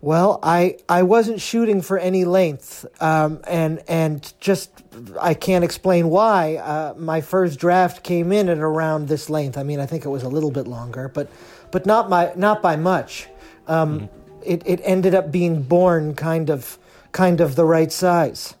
[0.00, 4.70] Well, I I wasn't shooting for any length, um, and and just
[5.20, 6.56] I can't explain why.
[6.56, 9.58] Uh, my first draft came in at around this length.
[9.58, 11.28] I mean, I think it was a little bit longer, but
[11.72, 13.28] but not my not by much.
[13.66, 14.08] Um,
[14.44, 16.78] It it ended up being born kind of
[17.10, 18.54] kind of the right size.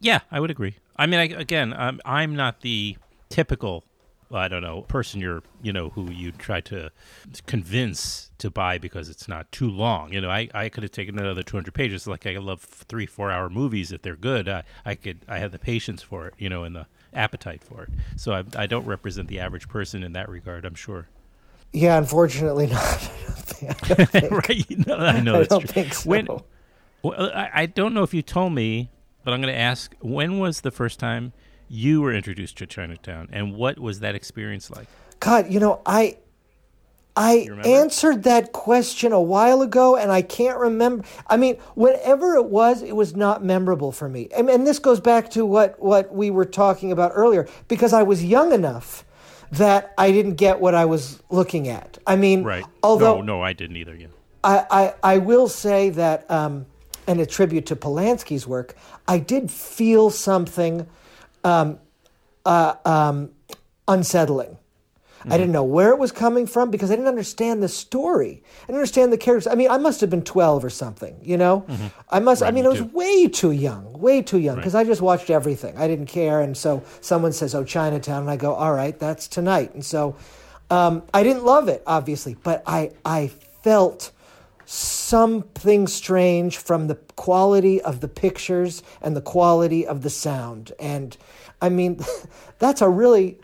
[0.00, 0.76] Yeah, I would agree.
[0.96, 2.96] I mean, I, again, I'm, I'm not the
[3.30, 3.84] typical,
[4.30, 6.90] I don't know, person you're, you know, who you try to
[7.46, 10.12] convince to buy because it's not too long.
[10.12, 12.06] You know, I, I could have taken another 200 pages.
[12.06, 14.48] Like I love three, four hour movies if they're good.
[14.48, 17.84] I, I could, I have the patience for it, you know, and the appetite for
[17.84, 17.90] it.
[18.16, 20.64] So I, I don't represent the average person in that regard.
[20.64, 21.08] I'm sure.
[21.72, 23.10] Yeah, unfortunately not.
[24.30, 24.86] right?
[24.86, 25.68] No, I know I that's don't true.
[25.68, 26.08] think so.
[26.08, 26.26] When,
[27.02, 28.90] well, I, I don't know if you told me,
[29.24, 31.32] but I'm going to ask: When was the first time
[31.68, 34.86] you were introduced to Chinatown, and what was that experience like?
[35.20, 36.18] God, you know, I
[37.16, 41.04] I answered that question a while ago and I can't remember.
[41.26, 44.28] I mean, whatever it was, it was not memorable for me.
[44.36, 48.04] And, and this goes back to what what we were talking about earlier because I
[48.04, 49.04] was young enough
[49.50, 51.98] that I didn't get what I was looking at.
[52.06, 52.64] I mean, Right?
[52.84, 53.96] although no, no, I didn't either.
[53.96, 54.08] Yeah.
[54.44, 56.66] I, I, I will say that, um,
[57.08, 58.76] and a tribute to Polanski's work,
[59.08, 60.86] I did feel something
[61.48, 61.78] um,
[62.44, 63.30] uh, um,
[63.86, 64.58] unsettling.
[65.24, 68.42] I didn't know where it was coming from because I didn't understand the story.
[68.62, 69.46] I didn't understand the characters.
[69.50, 71.66] I mean, I must have been 12 or something, you know?
[72.08, 72.90] I must, I mean, me I was too.
[72.94, 75.76] way too young, way too young because I just watched everything.
[75.76, 76.40] I didn't care.
[76.40, 78.22] And so someone says, oh, Chinatown.
[78.22, 79.74] And I go, all right, that's tonight.
[79.74, 80.16] And so
[80.70, 83.26] um, I didn't love it, obviously, but I, I
[83.62, 84.12] felt
[84.70, 90.72] something strange from the quality of the pictures and the quality of the sound.
[90.78, 91.16] And
[91.62, 92.00] I mean,
[92.58, 93.38] that's a really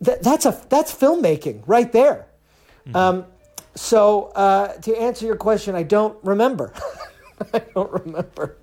[0.00, 2.26] that, that's a that's filmmaking right there.
[2.94, 3.26] Um,
[3.74, 6.72] so uh, to answer your question, I don't remember.
[7.52, 8.56] I don't remember.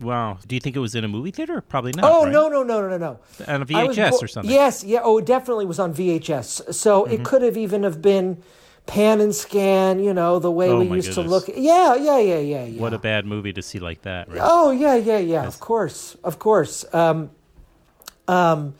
[0.00, 0.38] Wow.
[0.46, 1.60] Do you think it was in a movie theater?
[1.62, 2.04] Probably not.
[2.04, 2.32] Oh right?
[2.32, 3.18] no no no no no no!
[3.48, 4.50] On a was VHS bo- or something.
[4.50, 5.00] Yes, yeah.
[5.02, 6.74] Oh, it definitely was on VHS.
[6.74, 7.12] So Mm-hmm.
[7.14, 8.42] it could have even have been
[8.88, 10.00] pan and scan.
[10.00, 11.48] You know the way Oh, we used to goodness.
[11.48, 11.56] look.
[11.56, 12.80] Yeah yeah yeah yeah yeah.
[12.80, 14.40] What a bad movie to see like that, right?
[14.42, 15.46] Oh yeah, yeah, yeah.
[15.46, 16.84] Of course, of course.
[16.92, 17.30] Um,
[18.26, 18.74] um,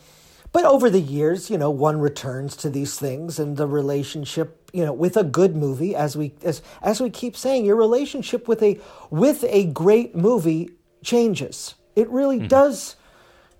[0.52, 4.84] but over the years, you know, one returns to these things, and the relationship, you
[4.84, 8.62] know, with a good movie, as we as as we keep saying, your relationship with
[8.62, 10.70] a with a great movie
[11.04, 11.74] changes.
[11.94, 12.96] It really does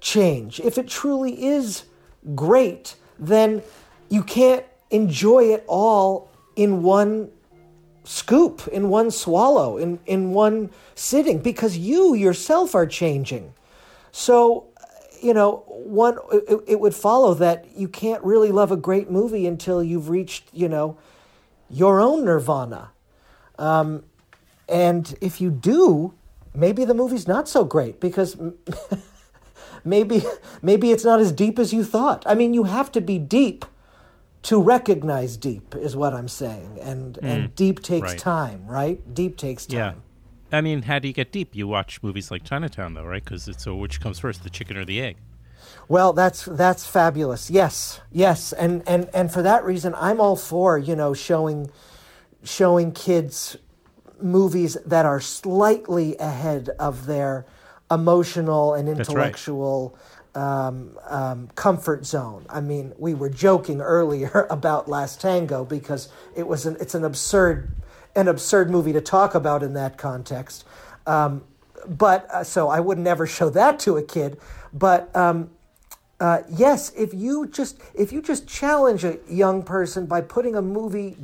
[0.01, 0.61] change.
[0.61, 1.85] If it truly is
[2.35, 3.63] great, then
[4.09, 6.28] you can't enjoy it all
[6.59, 7.31] in one
[8.03, 13.55] scoop in one swallow in in one sitting because you yourself are changing.
[14.11, 14.67] So
[15.23, 19.47] you know one it, it would follow that you can't really love a great movie
[19.47, 20.99] until you've reached you know
[21.71, 22.91] your own nirvana.
[23.57, 24.03] Um,
[24.69, 26.13] and if you do
[26.55, 28.37] maybe the movie's not so great because
[29.85, 30.25] maybe
[30.61, 32.25] maybe it's not as deep as you thought.
[32.27, 33.65] I mean you have to be deep
[34.43, 37.55] to recognize deep is what I'm saying, and and hmm.
[37.55, 38.19] deep takes right.
[38.19, 39.15] time, right?
[39.15, 39.79] Deep takes time.
[39.79, 39.95] Yeah.
[40.51, 41.55] I mean, how do you get deep?
[41.55, 43.23] You watch movies like Chinatown, though, right?
[43.23, 45.17] Because it's so which comes first, the chicken or the egg?
[45.89, 47.51] Well, that's that's fabulous.
[47.51, 51.71] Yes, yes, and and and for that reason, I'm all for you know showing
[52.43, 53.57] showing kids
[54.21, 57.47] movies that are slightly ahead of their
[57.91, 59.87] emotional and right.
[60.39, 62.47] Um, um, comfort zone.
[62.49, 67.05] I mean, we were joking earlier about Last Tango because it was an it's an
[67.05, 67.75] absurd
[68.15, 70.65] an absurd movie to talk about in that context.
[71.07, 71.45] Um,
[71.87, 74.39] but uh, so I would never show that to a kid.
[74.73, 75.51] But um,
[76.21, 80.63] uh, yes, if you just if you just challenge a young person by putting a
[80.63, 81.17] movie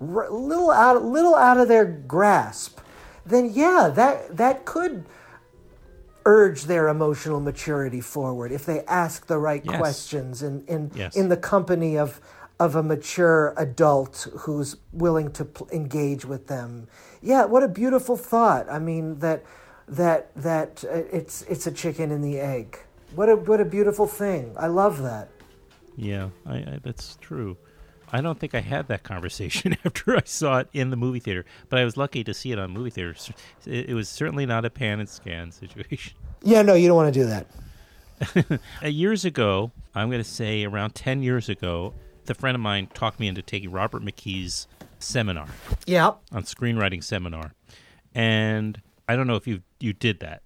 [0.00, 2.78] r- little out little out of their grasp,
[3.24, 5.06] then yeah, that that could
[6.26, 9.78] urge their emotional maturity forward if they ask the right Yes.
[9.78, 11.16] questions in in Yes.
[11.16, 12.20] in the company of
[12.58, 16.86] of a mature adult who's willing to pl- engage with them.
[17.22, 18.66] Yeah, what a beautiful thought.
[18.70, 19.42] I mean that
[19.88, 22.78] that that uh, it's it's a chicken and the egg.
[23.14, 24.54] What a what a beautiful thing.
[24.58, 25.28] I love that.
[25.96, 27.56] Yeah, I, I, that's true.
[28.12, 31.44] I don't think I had that conversation after I saw it in the movie theater,
[31.68, 33.30] but I was lucky to see it on movie theaters.
[33.66, 36.14] It, it was certainly not a pan and scan situation.
[36.42, 37.46] Yeah, no, you don't want to do that.
[38.92, 41.94] Years ago, I'm going to say around 10 years ago,
[42.26, 44.66] the friend of mine talked me into taking Robert McKee's
[44.98, 45.48] seminar
[45.86, 46.12] Yeah.
[46.32, 47.52] on screenwriting seminar.
[48.14, 50.42] And I don't know if you you did that.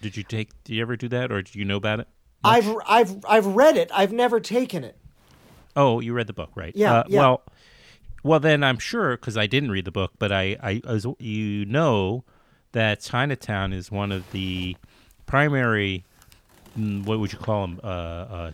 [0.00, 2.08] Did you take did you ever do that or do you know about it?
[2.44, 3.90] I've I've I've read it.
[3.92, 4.96] I've never taken it.
[5.78, 6.74] Oh, you read the book, right?
[6.76, 7.20] Yeah, Uh, yeah.
[7.20, 7.42] Well,
[8.24, 11.64] well, then I'm sure because I didn't read the book, but I, I, as you
[11.66, 12.24] know,
[12.72, 14.76] that Chinatown is one of the
[15.26, 16.04] primary.
[16.78, 17.80] mm, What would you call them?
[17.82, 18.52] Uh, uh,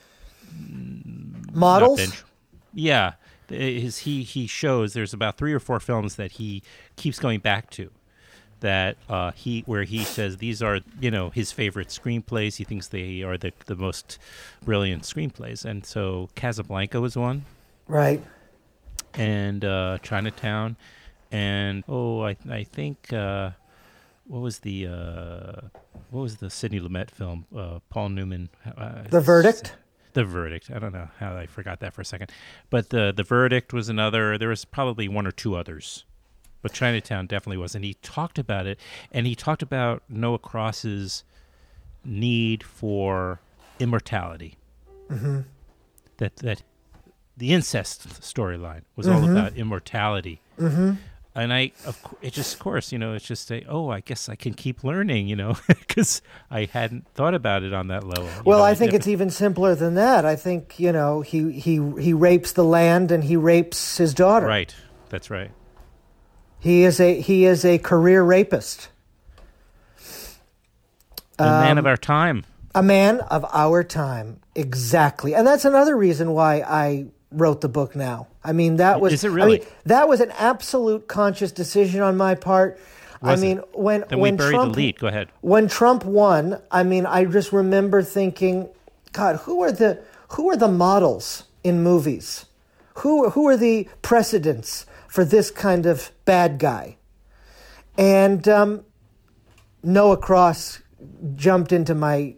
[1.53, 1.99] Models?
[1.99, 2.23] bench-
[2.75, 3.15] Yeah,
[3.49, 6.63] his he he shows there's about three or four films that he
[6.97, 7.91] keeps going back to.
[8.65, 12.57] That uh, he where he says these are you know his favorite screenplays.
[12.57, 14.19] He thinks they are the the most
[14.65, 17.45] brilliant screenplays, and so Casablanca was one
[17.89, 18.23] Right.
[19.13, 20.77] and uh, Chinatown,
[21.31, 23.51] and oh, I I think uh,
[24.27, 25.61] what was the uh,
[26.11, 27.45] what was the Sidney Lumet film?
[27.55, 28.49] Uh, Paul Newman.
[28.65, 29.75] Uh, The Verdict?
[30.15, 30.71] The verdict.
[30.75, 32.31] I don't know how I forgot that for a second,
[32.71, 34.39] but the the verdict was another.
[34.39, 36.05] There was probably one or two others,
[36.65, 37.75] but Chinatown definitely was.
[37.75, 38.81] And he talked about it,
[39.13, 41.23] and he talked about Noah Cross's
[42.07, 43.39] need for
[43.79, 44.57] immortality.
[45.11, 45.41] Mm-hmm.
[46.17, 46.63] That that
[47.37, 50.41] the incest storyline was all about immortality.
[50.59, 50.93] Mm-hmm.
[51.37, 53.99] And I, of course, it just, of course, you know, it's just a, oh, I
[53.99, 58.05] guess I can keep learning, you know, because I hadn't thought about it on that
[58.05, 58.29] level.
[58.45, 60.25] Well, know, I think never- it's even simpler than that.
[60.25, 64.47] I think you know he he he rapes the land and he rapes his daughter.
[64.47, 64.75] right.
[65.11, 65.51] That's right.
[66.65, 68.89] He is a he is a career rapist,
[71.39, 72.45] A man Um, of our time.
[72.75, 74.41] a man of our time.
[74.55, 78.29] Exactly, and that's another reason why I wrote the book now.
[78.43, 79.59] I mean, that was Is it I really?
[79.59, 82.79] mean, that was an absolute conscious decision on my part.
[83.21, 83.47] Was I it?
[83.47, 84.75] mean, when Then when Trump.
[84.99, 85.29] Go ahead.
[85.43, 88.71] when Trump won, I mean, I just remember thinking,
[89.13, 89.99] God, who are the
[90.29, 92.47] who are the models in movies?
[93.03, 96.97] Who who are the precedents for this kind of bad guy.
[97.97, 98.85] And um,
[99.81, 100.81] Noah Cross
[101.37, 102.35] jumped into my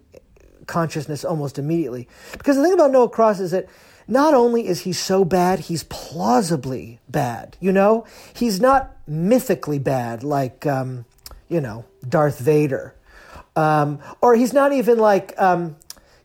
[0.66, 2.06] consciousness almost immediately.
[2.32, 3.66] Because the thing about Noah Cross is that
[4.06, 7.56] not only is he so bad, he's plausibly bad.
[7.60, 8.04] You know,
[8.34, 11.06] he's not mythically bad like, um,
[11.48, 12.94] you know, Darth Vader.
[13.56, 15.76] Um, or he's not even like, um,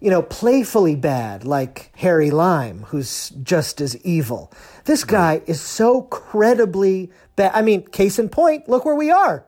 [0.02, 4.52] you know, playfully bad like Harry Lime, who's just as evil.
[4.86, 7.52] This guy is so credibly bad.
[7.54, 9.46] I mean, case in point, look where we are.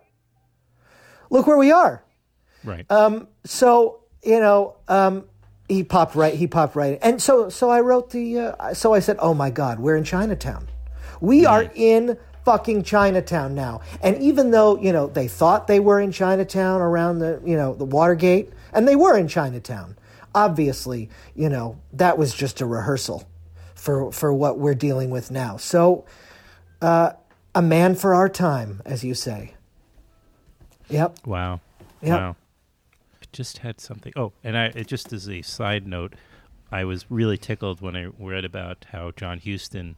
[1.30, 2.04] Look where we are.
[2.64, 2.90] Right.
[2.90, 5.26] Um, so you know, um,
[5.68, 6.34] he popped right.
[6.34, 7.00] He popped right.
[7.02, 8.40] And so, so I wrote the.
[8.40, 10.68] Uh, so I said, "Oh my God, we're in Chinatown.
[11.20, 16.00] We are in fucking Chinatown now." And even though you know they thought they were
[16.00, 19.98] in Chinatown around the you know the Watergate, and they were in Chinatown,
[20.36, 23.28] obviously, you know that was just a rehearsal
[23.76, 25.58] for for what we're dealing with now.
[25.58, 26.06] So,
[26.82, 27.14] uh,
[27.56, 29.54] a man for our time, as you say.
[30.90, 31.26] Yep.
[31.26, 31.62] Wow.
[32.02, 32.20] Yep.
[32.20, 32.36] Wow.
[33.22, 34.14] I just had something.
[34.16, 36.14] Oh, and I it just as a side note,
[36.72, 39.96] I was really tickled when I read about how John Huston,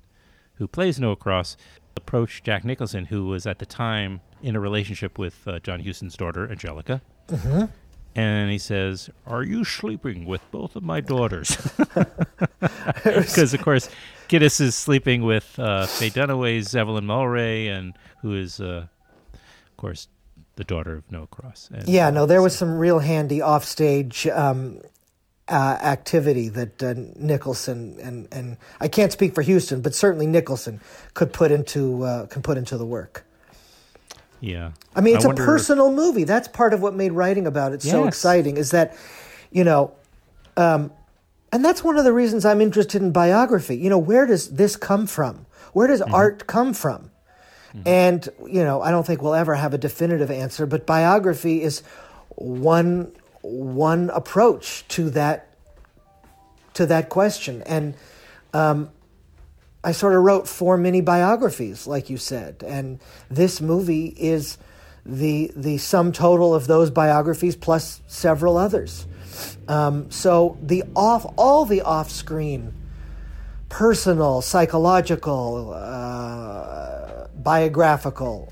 [0.56, 1.58] who plays Noah Cross,
[1.96, 6.18] approached Jack Nicholson, who was at the time in a relationship with uh, John Huston's
[6.18, 7.02] daughter, Anjelica.
[7.28, 7.66] Mm-hmm.
[8.16, 11.58] And he says, Are you sleeping with both of my daughters?
[13.04, 13.90] Because, of course,
[14.30, 18.88] Gittes is sleeping with uh, Faye Dunaway's Evelyn Mulwray, and who is, uh,
[19.34, 20.08] of course,
[20.56, 21.70] the daughter of Noah Cross.
[21.74, 24.82] And, Yeah, no, there was some real handy offstage um,
[25.48, 30.80] uh, activity that uh, Nicholson and and I can't speak for Huston, but certainly Nicholson
[31.14, 33.25] could put into uh, can put into the work.
[34.46, 34.72] Yeah.
[34.96, 36.24] I mean, it's wonder- a personal movie.
[36.24, 38.58] That's part of what made writing about it so exciting.
[38.58, 38.96] Is that,
[39.52, 39.92] you know,
[40.56, 40.92] um,
[41.52, 43.76] and that's one of the reasons I'm interested in biography.
[43.78, 45.46] You know, where does this come from?
[45.74, 47.12] Where does art come from?
[47.86, 51.84] And you know, I don't think we'll ever have a definitive answer, but biography is
[52.30, 55.50] one one approach to that
[56.76, 57.62] to that question.
[57.64, 57.96] And
[58.54, 58.92] um,
[59.86, 64.58] I sort of wrote four mini biographies, like you said, and this movie is
[65.06, 69.06] the the sum total of those biographies plus several others.
[69.68, 72.74] Um, so the off all the off screen,
[73.70, 78.52] personal, psychological, uh, biographical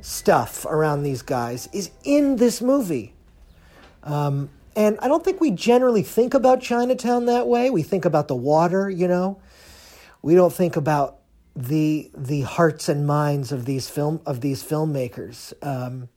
[0.00, 3.14] stuff around these guys is in this movie.
[4.02, 7.70] Um, and I don't think we generally think about Chinatown that way.
[7.70, 9.38] We think about the water, you know.
[10.24, 11.18] We don't think about
[11.54, 15.52] the the hearts and minds of these film of these filmmakers.
[15.62, 16.08] Um,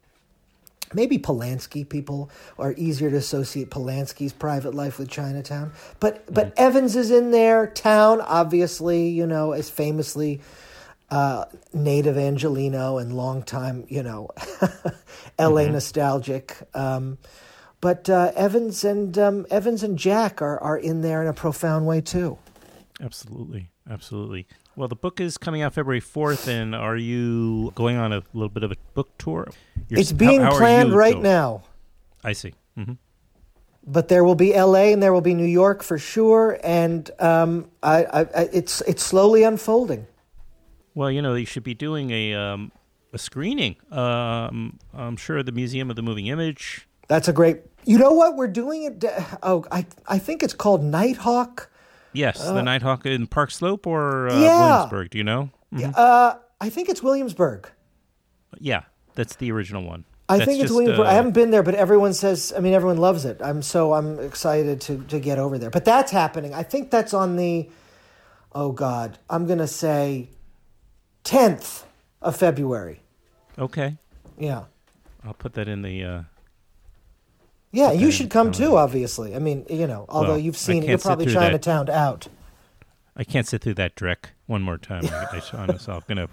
[0.93, 6.95] maybe Polanski people are easier to associate Polanski's private life with Chinatown, but but Evans
[6.95, 7.67] is in there.
[7.67, 10.39] Towne, obviously, you know, is famously
[11.09, 11.43] uh,
[11.73, 14.29] native Angelino and longtime, you know,
[15.37, 15.67] L.A.
[15.67, 16.55] nostalgic.
[16.73, 17.17] Um,
[17.81, 21.85] but uh, Evans and um, Evans and Jack are are in there in a profound
[21.85, 22.37] way too.
[23.01, 23.69] Absolutely.
[23.89, 24.47] Absolutely.
[24.75, 28.49] Well, the book is coming out February 4th, and are you going on a little
[28.49, 29.47] bit of a book tour?
[29.89, 31.23] You're- It's being how are planned right going?
[31.23, 31.63] now.
[32.23, 32.53] I see.
[32.77, 32.93] Mm-hmm.
[33.87, 34.91] but there will be L.A.
[34.93, 39.01] and there will be New York for sure, and um, I, I, I, it's it's
[39.01, 40.05] slowly unfolding.
[40.93, 42.71] Well, you know, you should be doing a um,
[43.13, 43.77] a screening.
[43.91, 46.87] Um, I'm sure the Museum of the Moving Image.
[47.07, 47.61] That's a great.
[47.85, 49.03] You know what we're doing it?
[49.41, 51.67] Oh, I I think it's called Nitehawk.
[52.17, 54.69] Yes, the Nitehawk in Park Slope or uh, Uh, Yeah.
[54.69, 55.09] Williamsburg.
[55.11, 55.49] Do you know?
[55.73, 55.93] Mhm.
[55.95, 57.69] Uh, I think it's Williamsburg.
[58.59, 58.83] Yeah,
[59.15, 60.03] that's the original one.
[60.29, 61.05] I That's think it's just, Williamsburg.
[61.07, 62.51] uh, I haven't been there, but everyone says.
[62.55, 63.39] I mean, everyone loves it.
[63.41, 65.69] I'm so I'm excited to to get over there.
[65.69, 66.53] But that's happening.
[66.53, 67.69] I think that's on the.
[68.53, 70.29] Oh God, I'm gonna say,
[71.23, 71.85] tenth
[72.21, 73.01] of February.
[73.59, 73.97] Okay,
[74.37, 74.63] Yeah.
[75.25, 76.25] I'll put that in the.
[77.71, 78.77] Yeah, you should come too.
[78.77, 81.25] Obviously, I mean, you know, although Well, you've I seen it, can't you're sit probably
[81.25, 81.39] through that.
[81.63, 82.27] Chinatown out.
[83.19, 85.03] I can't sit through that Drek one more time.
[85.05, 86.29] I, I I'm gonna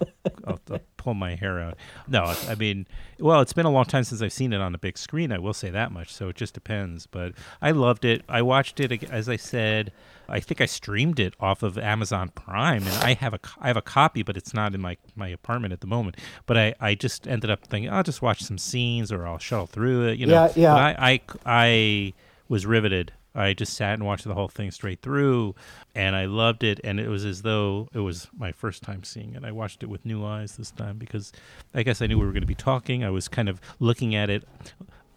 [0.46, 1.76] I'll, I'll pull my hair out.
[2.06, 2.86] No, I mean,
[3.18, 5.32] well, it's been a long time since I've seen it on a big screen.
[5.32, 6.12] I will say that much.
[6.12, 7.06] So it just depends.
[7.06, 7.32] But
[7.62, 8.22] I loved it.
[8.28, 9.92] I watched it ag- as I said.
[10.28, 13.76] I think I streamed it off of Amazon Prime, and I have a I have
[13.76, 16.16] a copy, but it's not in my my apartment at the moment.
[16.46, 19.66] But I I just ended up thinking I'll just watch some scenes or I'll shuttle
[19.66, 20.18] through it.
[20.18, 20.74] You know, Yeah, yeah.
[20.74, 22.12] But I I I
[22.48, 23.12] was riveted.
[23.36, 25.56] I just sat and watched the whole thing straight through,
[25.96, 26.78] and I loved it.
[26.84, 29.44] And it was as though it was my first time seeing it.
[29.44, 31.32] I watched it with new eyes this time because
[31.74, 33.02] I guess I knew we were going to be talking.
[33.02, 34.44] I was kind of looking at it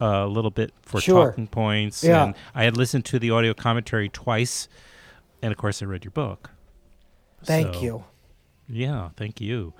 [0.01, 1.29] uh, a little bit for Sure.
[1.29, 2.03] talking points.
[2.03, 2.23] Yeah.
[2.25, 4.67] And I had listened to the audio commentary twice,
[5.41, 6.51] and of course, I read your book.
[7.43, 8.03] Thank So, you.
[8.67, 9.73] Yeah, thank you.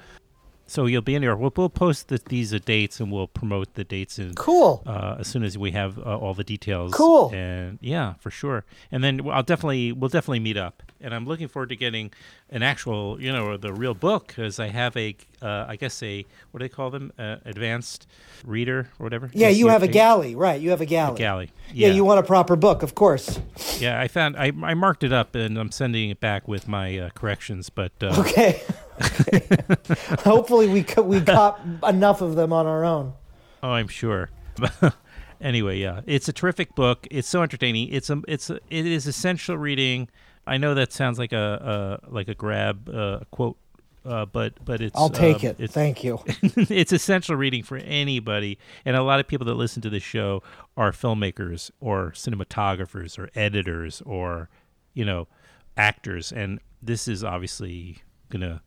[0.70, 1.40] So you'll be in York.
[1.40, 4.84] We'll, we'll post the, these uh, dates and we'll promote the dates in, Cool.
[4.86, 6.94] uh, as soon as we have uh, all the details.
[6.94, 7.32] Cool.
[7.34, 8.66] And yeah, for sure.
[8.92, 10.84] And then I'll definitely we'll definitely meet up.
[11.02, 12.12] And I'm looking forward to getting
[12.50, 16.26] an actual, you know, the real book because I have a, uh, I guess a
[16.52, 18.08] what do they call them, uh, advanced
[18.46, 19.30] reader or whatever.
[19.34, 20.60] yeah, you have a galley, right?
[20.60, 21.16] You have a galley.
[21.16, 21.52] A Galley.
[21.74, 21.90] Yeah.
[21.90, 23.40] you want a proper book, of course.
[23.80, 26.98] Yeah, I found I, I marked it up and I'm sending it back with my
[26.98, 27.70] uh, corrections.
[27.70, 28.62] But uh, Okay.
[30.24, 33.14] Hopefully, we co- we got enough of them on our own.
[33.62, 34.30] Oh, I'm sure.
[35.42, 37.08] anyway, yeah, it's a terrific book.
[37.12, 37.90] It's so entertaining.
[37.90, 40.10] It's a, it's a, it is essential reading.
[40.48, 43.58] I know that sounds like a, a like a grab uh, quote,
[44.06, 45.70] uh, but but it's I'll take um, it.
[45.70, 46.20] Thank you.
[46.42, 50.42] it's essential reading for anybody, and a lot of people that listen to this show
[50.78, 54.50] are filmmakers or cinematographers or editors or
[54.94, 55.28] you know
[55.76, 57.98] actors, and this is obviously
[58.30, 58.62] gonna.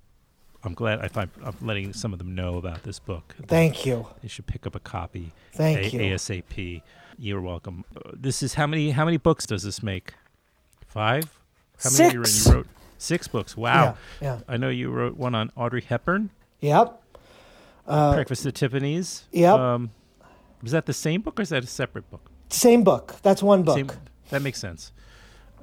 [0.63, 3.35] I'm glad I find I'm letting some of them know about this book.
[3.47, 4.07] Thank you.
[4.21, 5.33] They should pick up a copy.
[5.55, 6.15] Thank A- you.
[6.15, 6.83] ASAP.
[7.19, 7.85] You're welcome.
[7.97, 10.13] Uh, this is how many how many books does this make?
[10.87, 11.40] Five?
[11.83, 12.23] How many you?
[12.25, 12.67] You wrote
[12.99, 13.57] six books.
[13.57, 13.97] Wow.
[14.21, 14.37] Yeah.
[14.37, 14.39] Yeah.
[14.49, 16.97] I know you wrote one on Audrey Hepburn, Yep.
[17.87, 19.25] Uh, Breakfast at Tiffany's.
[19.33, 19.59] Yep.
[19.59, 19.91] Um,
[20.63, 22.31] was that the same book or is that a separate book?
[22.51, 23.17] Same book.
[23.23, 23.77] That's one book.
[23.77, 23.91] Same,
[24.31, 24.93] that makes sense.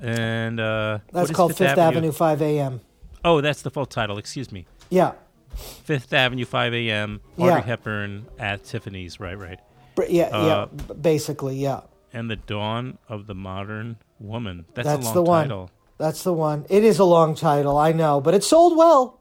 [0.01, 2.11] And uh, That's called Fifth, Avenue.
[2.11, 2.82] 5 a.m.
[3.26, 4.18] Oh, that's the full title.
[4.18, 4.65] Excuse me.
[4.89, 5.13] Yeah.
[5.55, 7.22] Fifth Avenue, 5 a.m.
[7.38, 7.61] Audrey Yeah.
[7.61, 9.20] Hepburn at Tiffany's.
[9.20, 9.59] Right, right.
[10.07, 10.26] Yeah.
[10.26, 10.93] Uh, yeah.
[10.93, 11.82] Basically, yeah.
[12.13, 14.65] And the Dawn of the Modern Woman.
[14.74, 15.43] That's, That's a long the one.
[15.43, 15.72] title.
[15.97, 16.65] That's the one.
[16.69, 19.15] It is a long title, I know, but it sold well.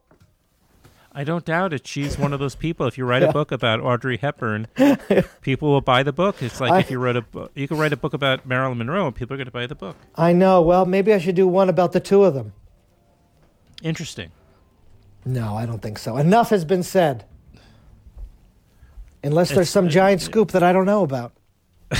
[1.12, 1.86] I don't doubt it.
[1.86, 2.86] She's one of those people.
[2.86, 3.28] If you write Yeah.
[3.30, 4.68] a book about Audrey Hepburn,
[5.40, 6.42] people will buy the book.
[6.42, 8.76] It's like I- if you wrote a book, you can write a book about Marilyn
[8.76, 9.96] Monroe, and people are going to buy the book.
[10.14, 10.60] I know.
[10.60, 12.52] Well, maybe I should do one about the two of them.
[13.82, 14.30] Interesting.
[15.24, 16.18] No, I don't think so.
[16.18, 17.24] Enough has been said.
[19.24, 21.32] Unless there's It's- some uh, giant scoop that I don't know about.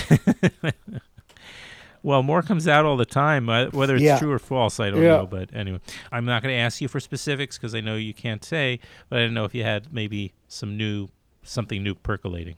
[2.06, 4.20] Well, more comes out all the time, whether it's Yeah.
[4.20, 4.78] true or false.
[4.78, 5.16] I don't Yeah.
[5.16, 5.80] know, but anyway,
[6.12, 8.78] I'm not going to ask you for specifics because I know you can't say.
[9.08, 11.08] But I don't know if you had maybe some new,
[11.42, 12.54] something new percolating.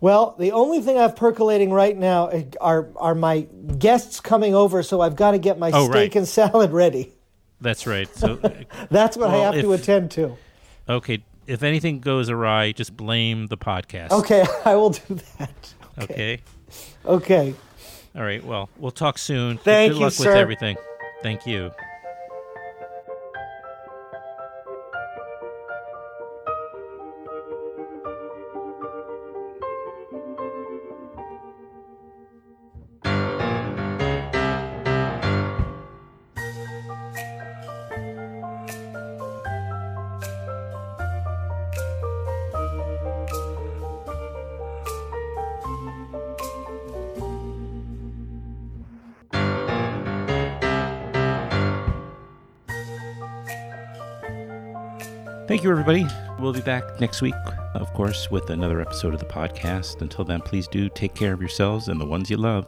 [0.00, 4.84] Well, the only thing I've percolating right now eh, are are my guests coming over,
[4.84, 6.16] so I've got to get my Oh, steak right.
[6.16, 7.12] and salad ready.
[7.60, 8.08] That's right.
[8.16, 10.36] So, eh, That's what I Well, have to attend to.
[10.88, 14.12] okay, if anything goes awry, just blame the podcast.
[14.12, 15.74] Okay, I will do that.
[16.00, 16.40] Okay.
[17.04, 17.54] Okay.
[18.14, 18.44] All right.
[18.44, 19.58] Well, we'll talk soon.
[19.58, 20.28] Thank Good you, luck sir.
[20.30, 20.76] with everything.
[21.22, 21.70] Thank you.
[55.62, 56.06] Thank you, everybody.
[56.40, 57.36] We'll be back next week,
[57.74, 60.02] of course, with another episode of the podcast.
[60.02, 62.66] Until then, please do take care of yourselves and the ones you love.